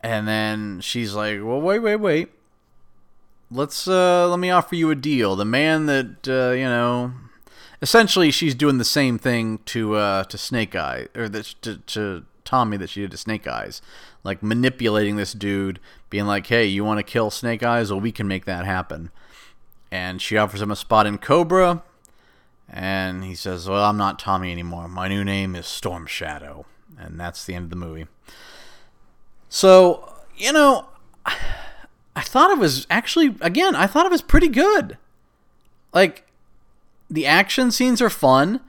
And 0.00 0.26
then 0.26 0.80
she's 0.80 1.12
like, 1.12 1.40
"Well, 1.42 1.60
wait, 1.60 1.80
wait, 1.80 1.96
wait. 1.96 2.30
Let's 3.50 3.86
uh 3.86 4.30
let 4.30 4.38
me 4.38 4.48
offer 4.48 4.76
you 4.76 4.90
a 4.90 4.94
deal. 4.94 5.36
The 5.36 5.44
man 5.44 5.84
that 5.86 6.26
uh, 6.26 6.54
you 6.54 6.64
know, 6.64 7.12
essentially 7.82 8.30
she's 8.30 8.54
doing 8.54 8.78
the 8.78 8.84
same 8.86 9.18
thing 9.18 9.58
to 9.66 9.96
uh 9.96 10.24
to 10.24 10.38
Snake 10.38 10.74
Eye 10.74 11.08
or 11.14 11.28
to, 11.28 11.76
to 11.76 12.24
Tommy 12.46 12.78
that 12.78 12.88
she 12.88 13.02
did 13.02 13.10
to 13.10 13.18
Snake 13.18 13.46
Eyes, 13.46 13.82
like 14.24 14.42
manipulating 14.42 15.16
this 15.16 15.34
dude, 15.34 15.80
being 16.08 16.24
like, 16.24 16.46
"Hey, 16.46 16.64
you 16.64 16.82
want 16.82 16.96
to 16.96 17.02
kill 17.02 17.30
Snake 17.30 17.62
Eyes? 17.62 17.92
Well, 17.92 18.00
we 18.00 18.10
can 18.10 18.26
make 18.26 18.46
that 18.46 18.64
happen." 18.64 19.10
And 19.92 20.22
she 20.22 20.38
offers 20.38 20.62
him 20.62 20.70
a 20.70 20.76
spot 20.76 21.06
in 21.06 21.18
Cobra, 21.18 21.82
and 22.70 23.24
he 23.24 23.34
says, 23.34 23.68
"Well, 23.68 23.84
I'm 23.84 23.96
not 23.96 24.18
Tommy 24.18 24.52
anymore. 24.52 24.88
My 24.88 25.08
new 25.08 25.24
name 25.24 25.54
is 25.54 25.66
Storm 25.66 26.06
Shadow." 26.06 26.66
And 26.98 27.18
that's 27.18 27.44
the 27.44 27.54
end 27.54 27.64
of 27.64 27.70
the 27.70 27.76
movie. 27.76 28.06
So, 29.48 30.14
you 30.36 30.52
know, 30.52 30.88
I 31.26 32.20
thought 32.20 32.50
it 32.50 32.58
was 32.58 32.86
actually 32.90 33.36
again, 33.40 33.74
I 33.74 33.86
thought 33.86 34.06
it 34.06 34.12
was 34.12 34.22
pretty 34.22 34.48
good. 34.48 34.98
Like 35.92 36.26
the 37.08 37.26
action 37.26 37.70
scenes 37.70 38.00
are 38.00 38.10
fun 38.10 38.60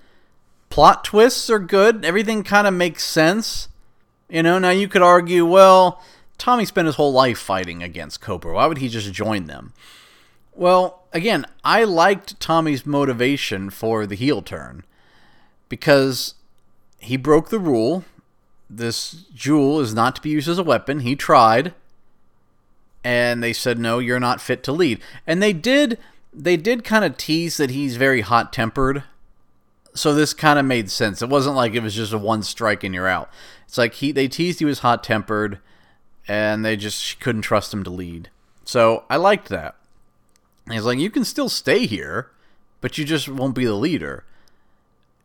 plot 0.71 1.03
twists 1.03 1.49
are 1.51 1.59
good. 1.59 2.03
Everything 2.03 2.43
kind 2.43 2.65
of 2.65 2.73
makes 2.73 3.03
sense. 3.03 3.67
You 4.27 4.41
know, 4.41 4.57
now 4.57 4.71
you 4.71 4.87
could 4.87 5.03
argue, 5.03 5.45
well, 5.45 6.01
Tommy 6.39 6.65
spent 6.65 6.87
his 6.87 6.95
whole 6.95 7.13
life 7.13 7.37
fighting 7.37 7.83
against 7.83 8.21
Cobra. 8.21 8.55
Why 8.55 8.65
would 8.65 8.79
he 8.79 8.89
just 8.89 9.11
join 9.11 9.45
them? 9.45 9.73
Well, 10.53 11.00
again, 11.13 11.45
I 11.63 11.83
liked 11.83 12.39
Tommy's 12.39 12.85
motivation 12.85 13.69
for 13.69 14.05
the 14.05 14.15
heel 14.15 14.41
turn 14.41 14.83
because 15.69 16.35
he 16.99 17.17
broke 17.17 17.49
the 17.49 17.59
rule. 17.59 18.05
This 18.69 19.25
jewel 19.33 19.79
is 19.79 19.93
not 19.93 20.15
to 20.15 20.21
be 20.21 20.29
used 20.29 20.47
as 20.47 20.57
a 20.57 20.63
weapon. 20.63 21.01
He 21.01 21.15
tried, 21.15 21.73
and 23.03 23.43
they 23.43 23.53
said, 23.53 23.77
"No, 23.79 23.99
you're 23.99 24.19
not 24.19 24.41
fit 24.41 24.63
to 24.63 24.71
lead." 24.71 25.01
And 25.27 25.41
they 25.41 25.53
did. 25.53 25.97
They 26.33 26.55
did 26.55 26.85
kind 26.85 27.03
of 27.03 27.17
tease 27.17 27.57
that 27.57 27.71
he's 27.71 27.97
very 27.97 28.21
hot 28.21 28.53
tempered 28.53 29.03
so 29.93 30.13
this 30.13 30.33
kind 30.33 30.59
of 30.59 30.65
made 30.65 30.89
sense. 30.89 31.21
It 31.21 31.29
wasn't 31.29 31.55
like 31.55 31.73
it 31.73 31.83
was 31.83 31.95
just 31.95 32.13
a 32.13 32.17
one 32.17 32.43
strike 32.43 32.83
and 32.83 32.93
you're 32.93 33.07
out. 33.07 33.29
It's 33.67 33.77
like 33.77 33.95
he 33.95 34.11
they 34.11 34.27
teased 34.27 34.59
he 34.59 34.65
was 34.65 34.79
hot 34.79 35.03
tempered, 35.03 35.59
and 36.27 36.63
they 36.63 36.75
just 36.75 37.19
couldn't 37.19 37.41
trust 37.43 37.73
him 37.73 37.83
to 37.83 37.89
lead. 37.89 38.29
So 38.63 39.03
I 39.09 39.17
liked 39.17 39.49
that. 39.49 39.75
And 40.65 40.73
he's 40.73 40.85
like, 40.85 40.99
you 40.99 41.09
can 41.09 41.25
still 41.25 41.49
stay 41.49 41.85
here, 41.85 42.31
but 42.79 42.97
you 42.97 43.05
just 43.05 43.27
won't 43.27 43.55
be 43.55 43.65
the 43.65 43.73
leader. 43.73 44.23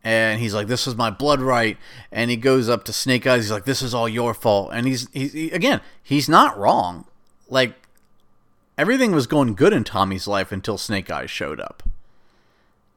And 0.03 0.39
he's 0.39 0.53
like, 0.53 0.67
this 0.67 0.87
is 0.87 0.95
my 0.95 1.09
blood 1.09 1.41
right. 1.41 1.77
And 2.11 2.31
he 2.31 2.37
goes 2.37 2.69
up 2.69 2.83
to 2.85 2.93
Snake 2.93 3.27
Eyes. 3.27 3.43
He's 3.43 3.51
like, 3.51 3.65
this 3.65 3.81
is 3.81 3.93
all 3.93 4.07
your 4.07 4.33
fault. 4.33 4.69
And 4.73 4.87
he's 4.87 5.09
he's 5.11 5.33
he, 5.33 5.51
again, 5.51 5.81
he's 6.01 6.29
not 6.29 6.57
wrong. 6.57 7.05
Like 7.49 7.75
everything 8.77 9.11
was 9.11 9.27
going 9.27 9.53
good 9.55 9.73
in 9.73 9.83
Tommy's 9.83 10.27
life 10.27 10.51
until 10.51 10.77
Snake 10.77 11.11
Eyes 11.11 11.29
showed 11.29 11.59
up. 11.59 11.83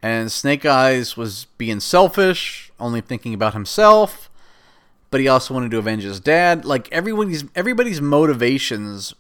And 0.03 0.31
Snake 0.31 0.65
Eyes 0.65 1.17
was 1.17 1.47
being 1.59 1.81
selfish, 1.81 2.73
only 2.79 3.01
thinking 3.01 3.35
about 3.35 3.55
himself, 3.55 4.31
but 5.11 5.21
he 5.21 5.29
also 5.29 5.53
wanted 5.53 5.71
to 5.73 5.79
avenge 5.79 6.05
his 6.05 6.21
dad. 6.21 6.65
Like 6.65 6.91
everybody's 6.93 7.45
everybody's 7.55 8.01
motivations 8.01 9.15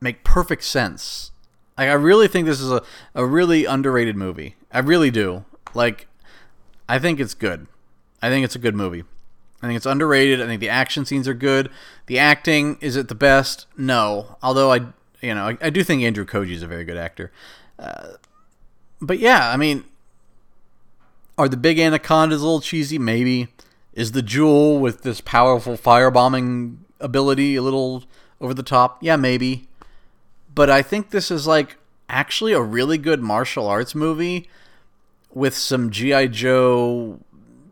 make 0.00 0.24
perfect 0.24 0.64
sense. 0.64 1.30
Like 1.80 1.88
I 1.88 1.94
really 1.94 2.28
think 2.28 2.44
this 2.44 2.60
is 2.60 2.70
a, 2.70 2.82
a 3.14 3.24
really 3.24 3.64
underrated 3.64 4.14
movie. 4.14 4.54
I 4.70 4.80
really 4.80 5.10
do. 5.10 5.46
Like 5.72 6.08
I 6.86 6.98
think 6.98 7.18
it's 7.18 7.32
good. 7.32 7.66
I 8.20 8.28
think 8.28 8.44
it's 8.44 8.54
a 8.54 8.58
good 8.58 8.74
movie. 8.74 9.04
I 9.62 9.66
think 9.66 9.78
it's 9.78 9.86
underrated. 9.86 10.42
I 10.42 10.46
think 10.46 10.60
the 10.60 10.68
action 10.68 11.06
scenes 11.06 11.26
are 11.26 11.32
good. 11.32 11.70
The 12.04 12.18
acting 12.18 12.76
is 12.82 12.96
it 12.96 13.08
the 13.08 13.14
best? 13.14 13.66
No. 13.78 14.36
Although 14.42 14.70
I, 14.70 14.80
you 15.22 15.34
know, 15.34 15.48
I, 15.48 15.56
I 15.62 15.70
do 15.70 15.82
think 15.82 16.02
Andrew 16.02 16.26
Koji 16.26 16.50
is 16.50 16.62
a 16.62 16.66
very 16.66 16.84
good 16.84 16.98
actor. 16.98 17.32
Uh, 17.78 18.08
but 19.00 19.18
yeah, 19.18 19.50
I 19.50 19.56
mean, 19.56 19.84
are 21.38 21.48
the 21.48 21.56
big 21.56 21.78
anacondas 21.78 22.42
a 22.42 22.44
little 22.44 22.60
cheesy? 22.60 22.98
Maybe. 22.98 23.48
Is 23.94 24.12
the 24.12 24.20
jewel 24.20 24.80
with 24.80 25.00
this 25.00 25.22
powerful 25.22 25.78
firebombing 25.78 26.76
ability 27.00 27.56
a 27.56 27.62
little 27.62 28.04
over 28.38 28.52
the 28.52 28.62
top? 28.62 29.02
Yeah, 29.02 29.16
maybe. 29.16 29.66
But 30.54 30.70
I 30.70 30.82
think 30.82 31.10
this 31.10 31.30
is 31.30 31.46
like 31.46 31.76
actually 32.08 32.52
a 32.52 32.60
really 32.60 32.98
good 32.98 33.22
martial 33.22 33.66
arts 33.66 33.94
movie 33.94 34.48
with 35.32 35.56
some 35.56 35.90
G.I. 35.90 36.26
Joe 36.28 37.20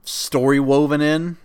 story 0.04 0.60
woven 0.60 1.00
in. 1.00 1.36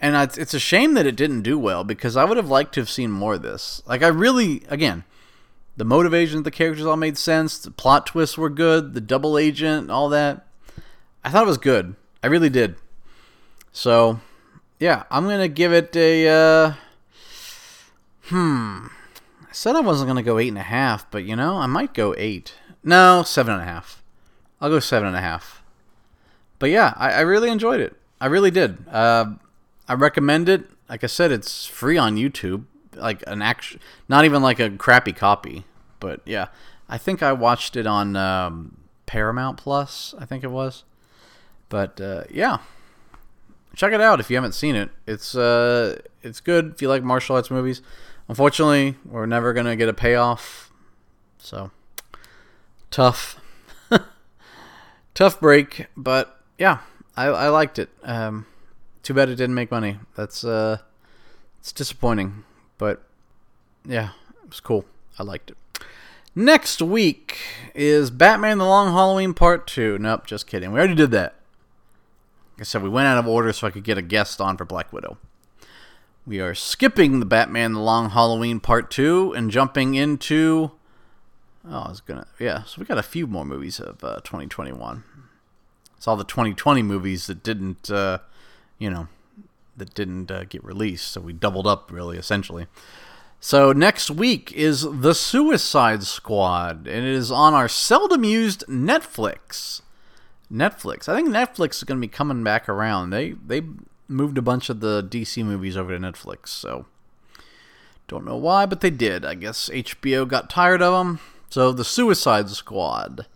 And 0.00 0.16
it's 0.36 0.54
a 0.54 0.58
shame 0.58 0.94
that 0.94 1.06
it 1.06 1.14
didn't 1.14 1.42
do 1.42 1.56
well 1.58 1.84
because 1.84 2.16
I 2.16 2.24
would 2.24 2.36
have 2.36 2.48
liked 2.48 2.74
to 2.74 2.80
have 2.80 2.90
seen 2.90 3.12
more 3.12 3.34
of 3.34 3.42
this. 3.42 3.82
Like, 3.86 4.02
I 4.02 4.08
really, 4.08 4.64
again, 4.68 5.04
the 5.76 5.84
motivation 5.84 6.38
of 6.38 6.44
the 6.44 6.50
characters 6.50 6.84
all 6.84 6.96
made 6.96 7.16
sense. 7.16 7.56
The 7.58 7.70
plot 7.70 8.06
twists 8.06 8.36
were 8.36 8.50
good. 8.50 8.94
The 8.94 9.00
double 9.00 9.38
agent, 9.38 9.90
all 9.90 10.08
that. 10.08 10.44
I 11.24 11.30
thought 11.30 11.44
it 11.44 11.48
was 11.48 11.58
good. 11.58 11.94
I 12.22 12.26
really 12.26 12.50
did. 12.50 12.74
So, 13.70 14.20
yeah, 14.80 15.04
I'm 15.08 15.28
gonna 15.28 15.48
give 15.48 15.72
it 15.72 15.94
a. 15.94 16.28
Uh, 16.28 16.74
hmm. 18.24 18.86
I 19.52 19.54
said 19.54 19.76
I 19.76 19.80
wasn't 19.80 20.08
gonna 20.08 20.22
go 20.22 20.38
eight 20.38 20.48
and 20.48 20.56
a 20.56 20.62
half, 20.62 21.10
but 21.10 21.24
you 21.24 21.36
know, 21.36 21.58
I 21.58 21.66
might 21.66 21.92
go 21.92 22.14
eight. 22.16 22.54
No, 22.82 23.22
seven 23.22 23.52
and 23.52 23.62
a 23.62 23.66
half. 23.66 24.02
I'll 24.62 24.70
go 24.70 24.80
seven 24.80 25.08
and 25.08 25.14
a 25.14 25.20
half. 25.20 25.62
But 26.58 26.70
yeah, 26.70 26.94
I, 26.96 27.12
I 27.12 27.20
really 27.20 27.50
enjoyed 27.50 27.78
it. 27.78 27.94
I 28.18 28.28
really 28.28 28.50
did. 28.50 28.88
Uh, 28.88 29.34
I 29.86 29.92
recommend 29.92 30.48
it. 30.48 30.70
Like 30.88 31.04
I 31.04 31.06
said, 31.06 31.30
it's 31.32 31.66
free 31.66 31.98
on 31.98 32.16
YouTube. 32.16 32.64
Like 32.94 33.22
an 33.26 33.42
actual, 33.42 33.78
not 34.08 34.24
even 34.24 34.40
like 34.40 34.58
a 34.58 34.70
crappy 34.70 35.12
copy. 35.12 35.64
But 36.00 36.22
yeah, 36.24 36.46
I 36.88 36.96
think 36.96 37.22
I 37.22 37.34
watched 37.34 37.76
it 37.76 37.86
on 37.86 38.16
um, 38.16 38.78
Paramount 39.04 39.58
Plus. 39.58 40.14
I 40.18 40.24
think 40.24 40.44
it 40.44 40.50
was. 40.50 40.84
But 41.68 42.00
uh, 42.00 42.24
yeah, 42.30 42.60
check 43.76 43.92
it 43.92 44.00
out 44.00 44.18
if 44.18 44.30
you 44.30 44.36
haven't 44.36 44.54
seen 44.54 44.76
it. 44.76 44.88
It's 45.06 45.34
uh, 45.34 46.00
it's 46.22 46.40
good 46.40 46.72
if 46.74 46.80
you 46.80 46.88
like 46.88 47.02
martial 47.02 47.36
arts 47.36 47.50
movies. 47.50 47.82
Unfortunately, 48.28 48.96
we're 49.04 49.26
never 49.26 49.52
gonna 49.52 49.76
get 49.76 49.88
a 49.88 49.94
payoff, 49.94 50.70
so 51.38 51.70
tough, 52.90 53.40
tough 55.14 55.40
break. 55.40 55.86
But 55.96 56.40
yeah, 56.58 56.78
I, 57.16 57.26
I 57.26 57.48
liked 57.48 57.78
it. 57.78 57.90
Um, 58.02 58.46
too 59.02 59.14
bad 59.14 59.28
it 59.28 59.36
didn't 59.36 59.54
make 59.54 59.70
money. 59.70 59.98
That's 60.14 60.44
uh, 60.44 60.78
it's 61.58 61.72
disappointing, 61.72 62.44
but 62.78 63.02
yeah, 63.84 64.10
it 64.42 64.48
was 64.48 64.60
cool. 64.60 64.84
I 65.18 65.24
liked 65.24 65.50
it. 65.50 65.56
Next 66.34 66.80
week 66.80 67.38
is 67.74 68.10
Batman 68.10 68.56
the 68.56 68.64
Long 68.64 68.92
Halloween 68.92 69.34
Part 69.34 69.66
2. 69.66 69.98
Nope, 69.98 70.26
just 70.26 70.46
kidding. 70.46 70.72
We 70.72 70.78
already 70.78 70.94
did 70.94 71.10
that. 71.10 71.34
Like 72.54 72.62
I 72.62 72.64
said, 72.64 72.82
we 72.82 72.88
went 72.88 73.06
out 73.06 73.18
of 73.18 73.26
order 73.26 73.52
so 73.52 73.66
I 73.66 73.70
could 73.70 73.84
get 73.84 73.98
a 73.98 74.02
guest 74.02 74.40
on 74.40 74.56
for 74.56 74.64
Black 74.64 74.92
Widow. 74.92 75.18
We 76.24 76.40
are 76.40 76.54
skipping 76.54 77.18
the 77.18 77.26
Batman 77.26 77.72
the 77.72 77.80
Long 77.80 78.10
Halloween 78.10 78.60
Part 78.60 78.92
2 78.92 79.32
and 79.32 79.50
jumping 79.50 79.96
into. 79.96 80.70
Oh, 81.68 81.80
I 81.80 81.88
was 81.88 82.00
gonna. 82.00 82.26
Yeah, 82.38 82.62
so 82.62 82.80
we 82.80 82.86
got 82.86 82.98
a 82.98 83.02
few 83.02 83.26
more 83.26 83.44
movies 83.44 83.80
of 83.80 84.04
uh, 84.04 84.20
2021. 84.22 85.02
It's 85.96 86.06
all 86.06 86.16
the 86.16 86.24
2020 86.24 86.82
movies 86.82 87.26
that 87.26 87.42
didn't, 87.42 87.90
uh, 87.90 88.18
you 88.78 88.88
know, 88.88 89.08
that 89.76 89.94
didn't 89.94 90.30
uh, 90.30 90.44
get 90.44 90.62
released. 90.62 91.08
So 91.08 91.20
we 91.20 91.32
doubled 91.32 91.66
up, 91.66 91.90
really, 91.90 92.18
essentially. 92.18 92.66
So 93.40 93.72
next 93.72 94.08
week 94.08 94.52
is 94.52 94.82
The 94.82 95.14
Suicide 95.14 96.04
Squad, 96.04 96.86
and 96.86 97.04
it 97.04 97.12
is 97.12 97.32
on 97.32 97.54
our 97.54 97.68
seldom 97.68 98.22
used 98.22 98.64
Netflix. 98.68 99.80
Netflix. 100.52 101.08
I 101.08 101.16
think 101.16 101.30
Netflix 101.30 101.76
is 101.76 101.84
going 101.84 102.00
to 102.00 102.06
be 102.06 102.10
coming 102.10 102.44
back 102.44 102.68
around. 102.68 103.10
They 103.10 103.32
they 103.32 103.62
moved 104.12 104.38
a 104.38 104.42
bunch 104.42 104.68
of 104.68 104.80
the 104.80 105.02
DC 105.02 105.44
movies 105.44 105.76
over 105.76 105.96
to 105.96 105.98
Netflix, 105.98 106.48
so 106.48 106.86
don't 108.08 108.24
know 108.24 108.36
why, 108.36 108.66
but 108.66 108.80
they 108.80 108.90
did. 108.90 109.24
I 109.24 109.34
guess 109.34 109.68
HBO 109.70 110.28
got 110.28 110.50
tired 110.50 110.82
of 110.82 110.92
them. 110.92 111.20
So 111.48 111.72
The 111.72 111.84
Suicide 111.84 112.50
Squad 112.50 113.26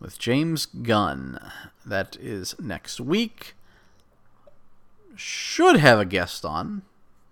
with 0.00 0.18
James 0.18 0.66
Gunn. 0.66 1.38
That 1.84 2.16
is 2.20 2.54
next 2.60 3.00
week. 3.00 3.54
Should 5.14 5.76
have 5.76 5.98
a 5.98 6.04
guest 6.04 6.44
on. 6.44 6.82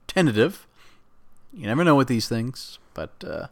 Tentative. 0.06 0.66
You 1.52 1.66
never 1.66 1.84
know 1.84 1.94
with 1.94 2.08
these 2.08 2.28
things, 2.28 2.78
but 2.94 3.12
uh, 3.26 3.46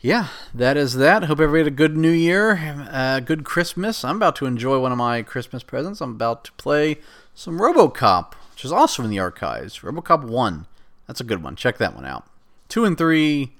yeah, 0.00 0.28
that 0.52 0.76
is 0.76 0.94
that. 0.94 1.24
Hope 1.24 1.40
everybody 1.40 1.60
had 1.60 1.66
a 1.72 1.76
good 1.76 1.96
New 1.96 2.10
Year, 2.10 2.88
uh, 2.90 3.20
good 3.20 3.44
Christmas. 3.44 4.04
I'm 4.04 4.16
about 4.16 4.36
to 4.36 4.46
enjoy 4.46 4.80
one 4.80 4.92
of 4.92 4.98
my 4.98 5.22
Christmas 5.22 5.62
presents. 5.62 6.00
I'm 6.00 6.10
about 6.10 6.44
to 6.44 6.52
play 6.52 6.98
some 7.34 7.58
RoboCop, 7.58 8.34
which 8.52 8.64
is 8.64 8.72
also 8.72 9.02
in 9.02 9.10
the 9.10 9.18
archives. 9.18 9.80
RoboCop 9.80 10.24
One, 10.24 10.66
that's 11.06 11.20
a 11.20 11.24
good 11.24 11.42
one. 11.42 11.56
Check 11.56 11.78
that 11.78 11.94
one 11.94 12.04
out. 12.04 12.26
Two 12.68 12.84
and 12.84 12.96
three, 12.96 13.52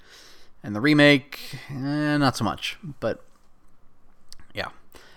and 0.62 0.74
the 0.74 0.80
remake, 0.80 1.58
eh, 1.70 2.16
not 2.16 2.36
so 2.36 2.44
much. 2.44 2.78
But 3.00 3.24
yeah, 4.54 4.68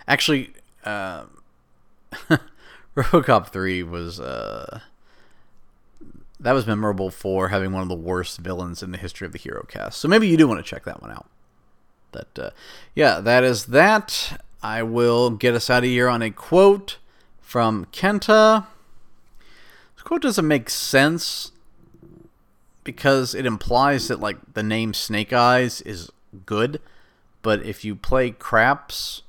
actually, 0.07 0.53
uh, 0.83 1.25
RoboCop 2.95 3.47
Three 3.49 3.83
was. 3.83 4.19
Uh, 4.19 4.81
that 6.39 6.51
was 6.51 6.67
memorable 6.67 7.09
for 7.09 7.47
having 7.47 7.71
one 7.71 7.81
of 7.81 7.89
the 7.89 7.95
worst 7.95 8.39
villains 8.39 8.83
in 8.83 8.91
the 8.91 8.97
history 8.97 9.25
of 9.25 9.31
the 9.31 9.39
hero 9.39 9.65
cast. 9.67 9.99
So 9.99 10.07
maybe 10.07 10.27
you 10.27 10.37
do 10.37 10.47
want 10.47 10.63
to 10.63 10.69
check 10.69 10.83
that 10.83 11.01
one 11.01 11.11
out. 11.11 11.27
But 12.11 12.27
uh, 12.37 12.49
yeah, 12.93 13.19
that 13.19 13.43
is 13.43 13.67
that. 13.67 14.41
I 14.61 14.83
will 14.83 15.29
get 15.29 15.53
us 15.53 15.69
out 15.69 15.83
of 15.83 15.89
here 15.89 16.09
on 16.09 16.21
a 16.21 16.31
quote 16.31 16.97
from 17.45 17.85
Kenta. 17.93 18.65
This 19.95 20.03
quote 20.03 20.23
doesn't 20.23 20.47
make 20.47 20.69
sense 20.69 21.51
because 22.83 23.35
it 23.35 23.45
implies 23.45 24.07
that 24.07 24.19
like 24.19 24.37
the 24.55 24.63
name 24.63 24.95
Snake 24.95 25.31
Eyes 25.31 25.79
is 25.81 26.11
good, 26.45 26.81
but 27.43 27.63
if 27.63 27.85
you 27.85 27.95
play 27.95 28.31
craps, 28.31 29.21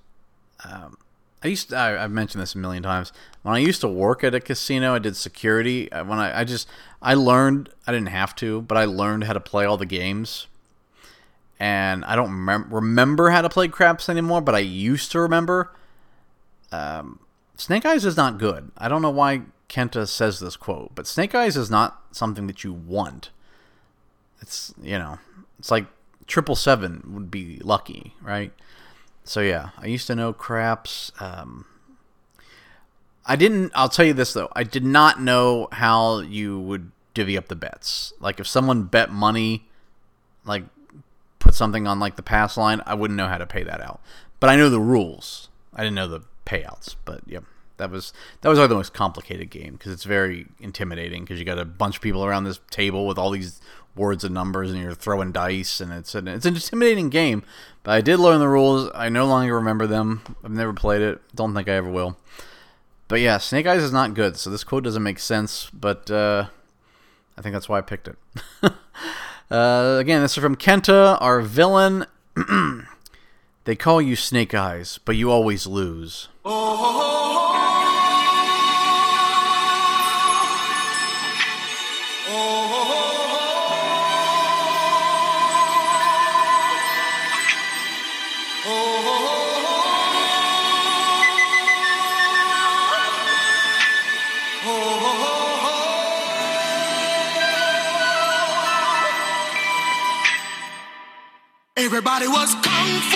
um, 0.64 0.96
I 1.44 1.48
used 1.48 1.68
to, 1.68 1.78
I, 1.78 1.90
have 1.90 2.10
mentioned 2.10 2.40
this 2.40 2.54
a 2.54 2.58
million 2.58 2.82
times. 2.82 3.12
When 3.42 3.54
I 3.54 3.58
used 3.58 3.82
to 3.82 3.88
work 3.88 4.24
at 4.24 4.34
a 4.34 4.40
casino, 4.40 4.94
I 4.94 4.98
did 4.98 5.14
security. 5.14 5.88
When 5.92 6.18
I, 6.18 6.40
I 6.40 6.44
just 6.44 6.66
I 7.02 7.14
learned 7.14 7.68
I 7.86 7.92
didn't 7.92 8.08
have 8.08 8.34
to, 8.36 8.62
but 8.62 8.78
I 8.78 8.86
learned 8.86 9.24
how 9.24 9.34
to 9.34 9.40
play 9.40 9.66
all 9.66 9.76
the 9.76 9.86
games. 9.86 10.46
And 11.60 12.04
I 12.06 12.16
don't 12.16 12.44
mem- 12.44 12.72
remember 12.72 13.30
how 13.30 13.42
to 13.42 13.48
play 13.50 13.68
craps 13.68 14.08
anymore, 14.08 14.40
but 14.40 14.54
I 14.54 14.60
used 14.60 15.12
to 15.12 15.20
remember. 15.20 15.72
Um, 16.72 17.20
Snake 17.56 17.86
Eyes 17.86 18.04
is 18.04 18.16
not 18.16 18.38
good. 18.38 18.70
I 18.76 18.88
don't 18.88 19.02
know 19.02 19.10
why 19.10 19.42
Kenta 19.68 20.06
says 20.06 20.40
this 20.40 20.56
quote, 20.56 20.92
but 20.94 21.06
Snake 21.06 21.34
Eyes 21.34 21.56
is 21.56 21.70
not 21.70 22.02
something 22.12 22.46
that 22.46 22.62
you 22.64 22.72
want. 22.72 23.30
It's 24.40 24.74
you 24.80 24.98
know, 24.98 25.18
it's 25.58 25.70
like 25.70 25.86
triple 26.26 26.56
seven 26.56 27.02
would 27.14 27.30
be 27.30 27.58
lucky, 27.62 28.14
right? 28.20 28.52
So 29.24 29.40
yeah, 29.40 29.70
I 29.78 29.86
used 29.86 30.06
to 30.06 30.14
know 30.14 30.32
craps. 30.32 31.10
Um, 31.18 31.66
I 33.24 33.36
didn't. 33.36 33.72
I'll 33.74 33.88
tell 33.88 34.04
you 34.04 34.12
this 34.12 34.32
though. 34.34 34.50
I 34.54 34.62
did 34.62 34.84
not 34.84 35.20
know 35.20 35.68
how 35.72 36.20
you 36.20 36.60
would 36.60 36.92
divvy 37.14 37.36
up 37.36 37.48
the 37.48 37.56
bets. 37.56 38.12
Like 38.20 38.38
if 38.38 38.46
someone 38.46 38.84
bet 38.84 39.10
money, 39.10 39.66
like 40.44 40.64
put 41.38 41.54
something 41.54 41.86
on 41.86 41.98
like 41.98 42.16
the 42.16 42.22
pass 42.22 42.56
line, 42.56 42.82
I 42.86 42.94
wouldn't 42.94 43.16
know 43.16 43.28
how 43.28 43.38
to 43.38 43.46
pay 43.46 43.64
that 43.64 43.80
out. 43.80 44.00
But 44.38 44.50
I 44.50 44.56
know 44.56 44.68
the 44.68 44.80
rules. 44.80 45.48
I 45.74 45.82
didn't 45.82 45.96
know 45.96 46.08
the 46.08 46.22
payouts. 46.46 46.96
But 47.04 47.20
yeah, 47.26 47.40
that 47.76 47.90
was 47.90 48.12
that 48.40 48.48
was 48.48 48.58
like 48.58 48.68
the 48.68 48.74
most 48.74 48.94
complicated 48.94 49.50
game 49.50 49.72
because 49.74 49.92
it's 49.92 50.04
very 50.04 50.46
intimidating 50.60 51.24
because 51.24 51.38
you 51.38 51.44
got 51.44 51.58
a 51.58 51.64
bunch 51.64 51.96
of 51.96 52.02
people 52.02 52.24
around 52.24 52.44
this 52.44 52.60
table 52.70 53.06
with 53.06 53.18
all 53.18 53.30
these 53.30 53.60
words 53.94 54.24
and 54.24 54.34
numbers 54.34 54.70
and 54.70 54.80
you're 54.80 54.94
throwing 54.94 55.32
dice 55.32 55.80
and 55.80 55.90
it's 55.92 56.14
an, 56.14 56.28
it's 56.28 56.44
an 56.46 56.54
intimidating 56.54 57.08
game. 57.08 57.42
But 57.82 57.92
I 57.92 58.00
did 58.00 58.18
learn 58.18 58.40
the 58.40 58.48
rules. 58.48 58.90
I 58.94 59.08
no 59.08 59.26
longer 59.26 59.54
remember 59.54 59.86
them. 59.86 60.22
I've 60.44 60.50
never 60.50 60.72
played 60.72 61.02
it. 61.02 61.20
Don't 61.34 61.54
think 61.54 61.68
I 61.68 61.72
ever 61.72 61.90
will. 61.90 62.16
But 63.08 63.20
yeah, 63.20 63.38
Snake 63.38 63.66
Eyes 63.66 63.82
is 63.82 63.92
not 63.92 64.14
good, 64.14 64.36
so 64.36 64.50
this 64.50 64.64
quote 64.64 64.84
doesn't 64.84 65.02
make 65.02 65.20
sense. 65.20 65.70
But 65.72 66.10
uh, 66.10 66.48
I 67.38 67.42
think 67.42 67.52
that's 67.52 67.68
why 67.68 67.78
I 67.78 67.82
picked 67.82 68.08
it. 68.08 68.16
uh, 69.50 69.96
again, 70.00 70.22
this 70.22 70.36
is 70.36 70.42
from 70.42 70.56
Kenta, 70.56 71.16
our 71.20 71.40
villain. 71.40 72.06
they 73.66 73.74
call 73.76 74.00
you 74.00 74.14
Snake 74.14 74.54
Eyes, 74.54 74.98
but 75.04 75.16
you 75.16 75.30
always 75.30 75.66
lose. 75.66 76.28
Everybody 101.78 102.26
was 102.26 102.54
kung 102.62 103.00
fu 103.10 103.15